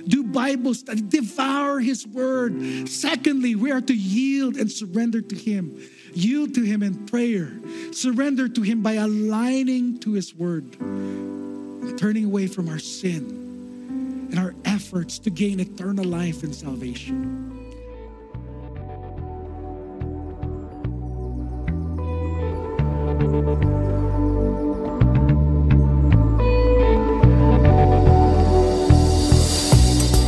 Do 0.06 0.22
Bible 0.22 0.74
study, 0.74 1.00
devour 1.00 1.80
His 1.80 2.06
Word. 2.06 2.88
Secondly, 2.88 3.54
we 3.54 3.72
are 3.72 3.80
to 3.80 3.94
yield 3.94 4.56
and 4.56 4.70
surrender 4.70 5.20
to 5.20 5.34
Him. 5.34 5.82
Yield 6.12 6.54
to 6.54 6.62
Him 6.62 6.82
in 6.82 7.06
prayer. 7.06 7.52
Surrender 7.92 8.48
to 8.48 8.62
Him 8.62 8.82
by 8.82 8.92
aligning 8.92 9.98
to 10.00 10.12
His 10.12 10.34
Word 10.34 10.78
and 10.78 11.98
turning 11.98 12.26
away 12.26 12.46
from 12.46 12.68
our 12.68 12.78
sin 12.78 14.28
and 14.30 14.38
our 14.38 14.54
efforts 14.64 15.18
to 15.20 15.30
gain 15.30 15.58
eternal 15.58 16.04
life 16.04 16.42
and 16.42 16.54
salvation. 16.54 17.63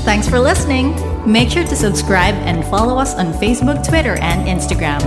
Thanks 0.07 0.29
for 0.29 0.39
listening. 0.39 0.95
Make 1.31 1.51
sure 1.51 1.65
to 1.65 1.77
subscribe 1.77 2.37
and 2.47 2.65
follow 2.65 2.97
us 2.97 3.15
on 3.15 3.35
Facebook, 3.35 3.87
Twitter, 3.87 4.17
and 4.21 4.49
Instagram. 4.49 5.03